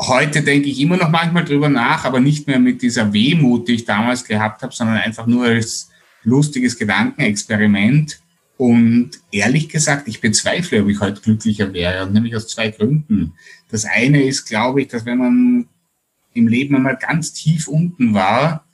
Heute 0.00 0.42
denke 0.42 0.70
ich 0.70 0.80
immer 0.80 0.96
noch 0.96 1.10
manchmal 1.10 1.44
drüber 1.44 1.68
nach, 1.68 2.06
aber 2.06 2.20
nicht 2.20 2.46
mehr 2.46 2.58
mit 2.58 2.80
dieser 2.80 3.12
Wehmut, 3.12 3.68
die 3.68 3.74
ich 3.74 3.84
damals 3.84 4.24
gehabt 4.24 4.62
habe, 4.62 4.72
sondern 4.72 4.96
einfach 4.96 5.26
nur 5.26 5.44
als 5.44 5.90
lustiges 6.22 6.78
Gedankenexperiment. 6.78 8.18
Und 8.56 9.10
ehrlich 9.30 9.68
gesagt, 9.68 10.08
ich 10.08 10.22
bezweifle, 10.22 10.82
ob 10.82 10.88
ich 10.88 11.00
heute 11.00 11.20
glücklicher 11.20 11.74
wäre, 11.74 12.10
nämlich 12.10 12.34
aus 12.34 12.48
zwei 12.48 12.70
Gründen. 12.70 13.34
Das 13.70 13.84
eine 13.84 14.22
ist, 14.22 14.46
glaube 14.46 14.80
ich, 14.80 14.88
dass 14.88 15.04
wenn 15.04 15.18
man 15.18 15.68
im 16.32 16.48
Leben 16.48 16.76
einmal 16.76 16.96
ganz 16.96 17.34
tief 17.34 17.68
unten 17.68 18.14
war, 18.14 18.64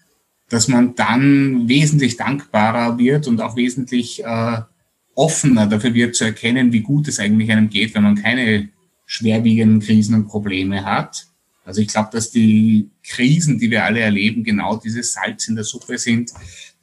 dass 0.48 0.68
man 0.68 0.94
dann 0.94 1.68
wesentlich 1.68 2.16
dankbarer 2.16 2.98
wird 2.98 3.26
und 3.26 3.40
auch 3.40 3.56
wesentlich 3.56 4.24
äh, 4.24 4.58
offener 5.14 5.66
dafür 5.66 5.94
wird 5.94 6.14
zu 6.14 6.24
erkennen, 6.24 6.72
wie 6.72 6.80
gut 6.80 7.08
es 7.08 7.18
eigentlich 7.18 7.50
einem 7.50 7.68
geht, 7.68 7.94
wenn 7.94 8.02
man 8.02 8.16
keine 8.16 8.68
schwerwiegenden 9.06 9.80
Krisen 9.80 10.14
und 10.14 10.28
Probleme 10.28 10.84
hat. 10.84 11.26
Also 11.64 11.80
ich 11.80 11.88
glaube, 11.88 12.10
dass 12.12 12.30
die 12.30 12.90
Krisen, 13.02 13.58
die 13.58 13.70
wir 13.70 13.84
alle 13.84 14.00
erleben, 14.00 14.44
genau 14.44 14.76
dieses 14.76 15.12
Salz 15.12 15.48
in 15.48 15.56
der 15.56 15.64
Suppe 15.64 15.98
sind, 15.98 16.32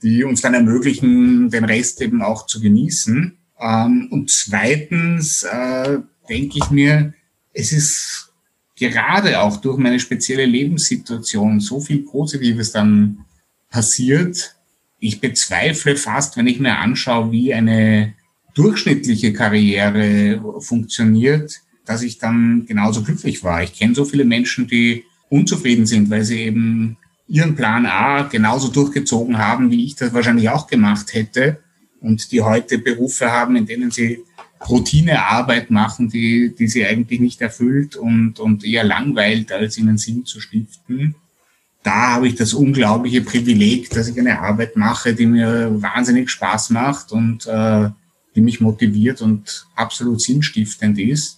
die 0.02 0.24
uns 0.26 0.42
dann 0.42 0.54
ermöglichen, 0.54 1.50
den 1.50 1.64
Rest 1.64 2.02
eben 2.02 2.22
auch 2.22 2.46
zu 2.48 2.60
genießen. 2.60 3.38
Ähm, 3.62 4.08
und 4.12 4.30
zweitens 4.30 5.44
äh, 5.44 6.00
denke 6.28 6.58
ich 6.58 6.70
mir, 6.70 7.14
es 7.54 7.72
ist 7.72 8.34
gerade 8.76 9.40
auch 9.40 9.58
durch 9.58 9.78
meine 9.78 10.00
spezielle 10.00 10.46
Lebenssituation 10.46 11.62
so 11.62 11.80
viel 11.80 12.00
Positives 12.00 12.72
dann 12.72 13.26
passiert. 13.74 14.56
Ich 15.00 15.20
bezweifle 15.20 15.98
fast, 15.98 16.38
wenn 16.38 16.48
ich 16.48 16.60
mir 16.60 16.78
anschaue, 16.78 17.32
wie 17.32 17.54
eine 17.54 18.14
durchschnittliche 18.54 19.34
Karriere 19.34 20.62
funktioniert, 20.62 21.60
dass 21.84 22.04
ich 22.04 22.20
dann 22.20 22.66
genauso 22.68 23.04
glücklich 23.04 23.44
war. 23.44 23.64
Ich 23.64 23.74
kenne 23.74 23.96
so 23.96 24.06
viele 24.06 24.26
Menschen, 24.26 24.68
die 24.68 25.04
unzufrieden 25.28 25.88
sind, 25.88 26.10
weil 26.12 26.24
sie 26.24 26.42
eben 26.42 26.98
ihren 27.28 27.56
Plan 27.56 27.88
A 27.88 28.22
genauso 28.24 28.68
durchgezogen 28.68 29.40
haben, 29.40 29.72
wie 29.72 29.86
ich 29.86 29.96
das 29.96 30.14
wahrscheinlich 30.14 30.50
auch 30.50 30.68
gemacht 30.68 31.14
hätte 31.14 31.60
und 32.00 32.32
die 32.32 32.42
heute 32.42 32.78
Berufe 32.78 33.32
haben, 33.32 33.56
in 33.56 33.66
denen 33.66 33.90
sie 33.90 34.20
Routinearbeit 34.70 35.72
machen, 35.72 36.10
die, 36.10 36.54
die 36.56 36.68
sie 36.68 36.86
eigentlich 36.86 37.20
nicht 37.20 37.42
erfüllt 37.42 37.96
und, 37.96 38.40
und 38.40 38.64
eher 38.64 38.84
langweilt, 38.84 39.52
als 39.52 39.78
ihnen 39.78 39.98
Sinn 39.98 40.26
zu 40.26 40.40
stiften. 40.40 41.16
Da 41.84 42.14
habe 42.14 42.28
ich 42.28 42.36
das 42.36 42.54
unglaubliche 42.54 43.22
Privileg, 43.22 43.90
dass 43.90 44.08
ich 44.08 44.18
eine 44.18 44.40
Arbeit 44.40 44.76
mache, 44.76 45.14
die 45.14 45.26
mir 45.26 45.70
wahnsinnig 45.82 46.30
Spaß 46.30 46.70
macht 46.70 47.12
und 47.12 47.46
äh, 47.46 47.90
die 48.36 48.42
mich 48.42 48.62
motiviert 48.62 49.22
und 49.22 49.68
absolut 49.76 50.22
sinnstiftend 50.22 50.98
ist. 50.98 51.38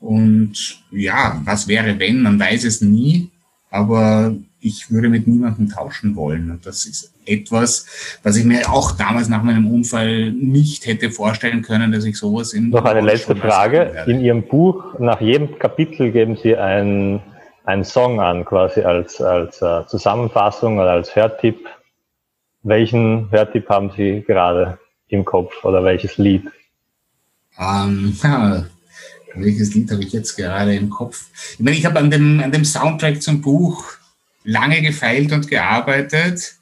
Und 0.00 0.82
ja, 0.90 1.40
was 1.44 1.68
wäre 1.68 1.98
wenn? 1.98 2.22
Man 2.22 2.38
weiß 2.38 2.64
es 2.64 2.80
nie, 2.80 3.30
aber 3.70 4.36
ich 4.60 4.90
würde 4.90 5.08
mit 5.08 5.26
niemandem 5.26 5.68
tauschen 5.68 6.16
wollen. 6.16 6.50
Und 6.50 6.66
das 6.66 6.86
ist 6.86 7.12
etwas, 7.26 8.18
was 8.22 8.36
ich 8.36 8.44
mir 8.44 8.70
auch 8.70 8.92
damals 8.92 9.28
nach 9.28 9.42
meinem 9.42 9.66
Unfall 9.66 10.32
nicht 10.32 10.86
hätte 10.86 11.10
vorstellen 11.10 11.62
können, 11.62 11.92
dass 11.92 12.04
ich 12.04 12.16
sowas 12.16 12.52
in. 12.52 12.70
Noch 12.70 12.84
eine 12.84 13.00
letzte 13.00 13.36
Frage. 13.36 14.04
In 14.06 14.20
Ihrem 14.20 14.42
Buch, 14.42 14.98
nach 14.98 15.20
jedem 15.20 15.58
Kapitel 15.58 16.12
geben 16.12 16.36
Sie 16.42 16.56
einen, 16.56 17.20
einen 17.64 17.84
Song 17.84 18.20
an, 18.20 18.44
quasi 18.44 18.82
als, 18.82 19.20
als 19.20 19.60
uh, 19.62 19.82
Zusammenfassung 19.86 20.78
oder 20.78 20.92
als 20.92 21.16
Hörtipp. 21.16 21.66
Welchen 22.62 23.30
Hörtipp 23.30 23.68
haben 23.68 23.90
Sie 23.96 24.22
gerade 24.26 24.78
im 25.08 25.24
Kopf 25.24 25.64
oder 25.64 25.82
welches 25.84 26.18
Lied? 26.18 26.46
Um, 27.56 28.16
ähm, 28.24 28.66
welches 29.34 29.74
Lied 29.74 29.90
habe 29.90 30.02
ich 30.02 30.12
jetzt 30.12 30.36
gerade 30.36 30.74
im 30.74 30.90
Kopf? 30.90 31.26
Ich 31.54 31.60
meine, 31.60 31.76
ich 31.76 31.86
habe 31.86 31.98
an 31.98 32.10
dem, 32.10 32.40
an 32.40 32.52
dem 32.52 32.64
Soundtrack 32.64 33.22
zum 33.22 33.40
Buch 33.40 33.84
lange 34.44 34.82
gefeilt 34.82 35.32
und 35.32 35.48
gearbeitet. 35.48 36.56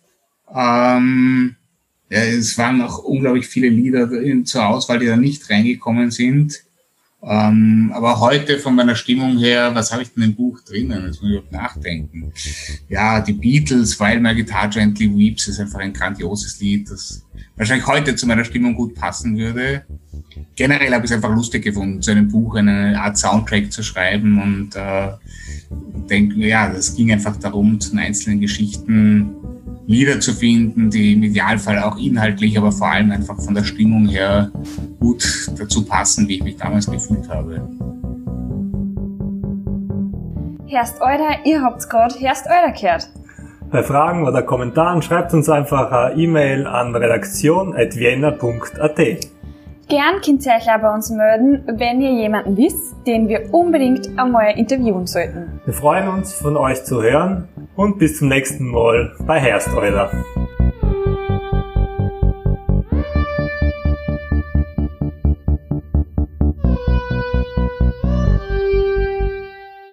Ähm, 0.55 1.57
ja, 2.11 2.21
es 2.21 2.57
waren 2.59 2.81
auch 2.83 2.99
unglaublich 2.99 3.47
viele 3.47 3.69
Lieder 3.69 4.09
zur 4.45 4.67
Auswahl, 4.67 4.99
die 4.99 5.07
da 5.07 5.17
nicht 5.17 5.49
reingekommen 5.51 6.11
sind. 6.11 6.63
Ähm, 7.25 7.93
aber 7.95 8.19
heute 8.19 8.59
von 8.59 8.75
meiner 8.75 8.97
Stimmung 8.97 9.39
her, 9.39 9.73
was 9.75 9.93
habe 9.93 10.03
ich 10.03 10.13
denn 10.13 10.25
im 10.25 10.35
Buch 10.35 10.61
drinnen? 10.63 11.05
Jetzt 11.07 11.23
muss 11.23 11.31
ich 11.31 11.37
überhaupt 11.37 11.53
nachdenken. 11.53 12.33
Ja, 12.89 13.21
die 13.21 13.33
Beatles, 13.33 13.99
While 14.01 14.19
My 14.19 14.35
Guitar 14.35 14.69
Gently 14.69 15.09
Weeps, 15.17 15.47
ist 15.47 15.61
einfach 15.61 15.79
ein 15.79 15.93
grandioses 15.93 16.59
Lied, 16.61 16.91
das 16.91 17.25
wahrscheinlich 17.57 17.87
heute 17.87 18.17
zu 18.17 18.27
meiner 18.27 18.45
Stimmung 18.45 18.75
gut 18.75 18.97
passen 18.97 19.39
würde. 19.39 19.85
Generell 20.57 20.93
habe 20.93 21.05
ich 21.05 21.13
es 21.13 21.17
einfach 21.17 21.35
lustig 21.35 21.63
gefunden, 21.63 22.03
zu 22.03 22.11
einem 22.11 22.29
Buch 22.29 22.57
eine 22.57 23.01
Art 23.01 23.17
Soundtrack 23.17 23.73
zu 23.73 23.85
schreiben 23.85 24.43
und 24.43 24.75
äh, 24.75 25.13
denke, 26.11 26.37
ja, 26.41 26.73
es 26.73 26.97
ging 26.97 27.13
einfach 27.13 27.37
darum, 27.37 27.79
zu 27.79 27.91
den 27.91 28.01
einzelnen 28.01 28.41
Geschichten 28.41 29.31
Lieder 29.87 30.21
zu 30.21 30.33
finden, 30.33 30.91
die 30.91 31.15
im 31.15 31.23
Idealfall 31.23 31.79
auch 31.81 31.99
inhaltlich, 31.99 32.57
aber 32.57 32.73
vor 32.73 32.89
allem 32.89 33.11
einfach 33.11 33.39
von 33.41 33.55
der 33.55 33.65
Stimmung 33.65 34.09
her 34.09 34.51
gut 35.01 35.51
dazu 35.59 35.85
passen, 35.85 36.29
wie 36.29 36.37
ich 36.37 36.45
mich 36.45 36.57
damals 36.57 36.91
gefühlt 36.91 37.29
habe. 37.29 37.69
Herst 40.67 41.01
Euder, 41.01 41.45
ihr 41.45 41.63
habt's 41.63 41.89
gerade 41.89 42.15
Herst 42.19 42.47
Euder 42.47 42.73
gehört. 42.73 43.11
Bei 43.71 43.83
Fragen 43.83 44.27
oder 44.27 44.43
Kommentaren 44.43 45.03
schreibt 45.03 45.35
uns 45.35 45.49
einfach 45.49 45.91
eine 45.91 46.15
E-Mail 46.15 46.67
an 46.67 46.95
redaktion.vienna.at. 46.95 49.32
Gern 49.93 50.23
könnt 50.23 50.43
bei 50.81 50.95
uns 50.95 51.11
melden, 51.11 51.65
wenn 51.67 52.01
ihr 52.01 52.13
jemanden 52.13 52.57
wisst, 52.57 53.07
den 53.07 53.29
wir 53.29 53.53
unbedingt 53.53 54.09
einmal 54.19 54.59
interviewen 54.59 55.07
sollten. 55.07 55.61
Wir 55.67 55.75
freuen 55.75 56.09
uns, 56.09 56.33
von 56.33 56.57
euch 56.57 56.83
zu 56.83 57.03
hören 57.03 57.47
und 57.77 57.99
bis 57.99 58.17
zum 58.17 58.29
nächsten 58.29 58.69
Mal 58.69 59.15
bei 59.27 59.39
Hersteuler. 59.39 60.11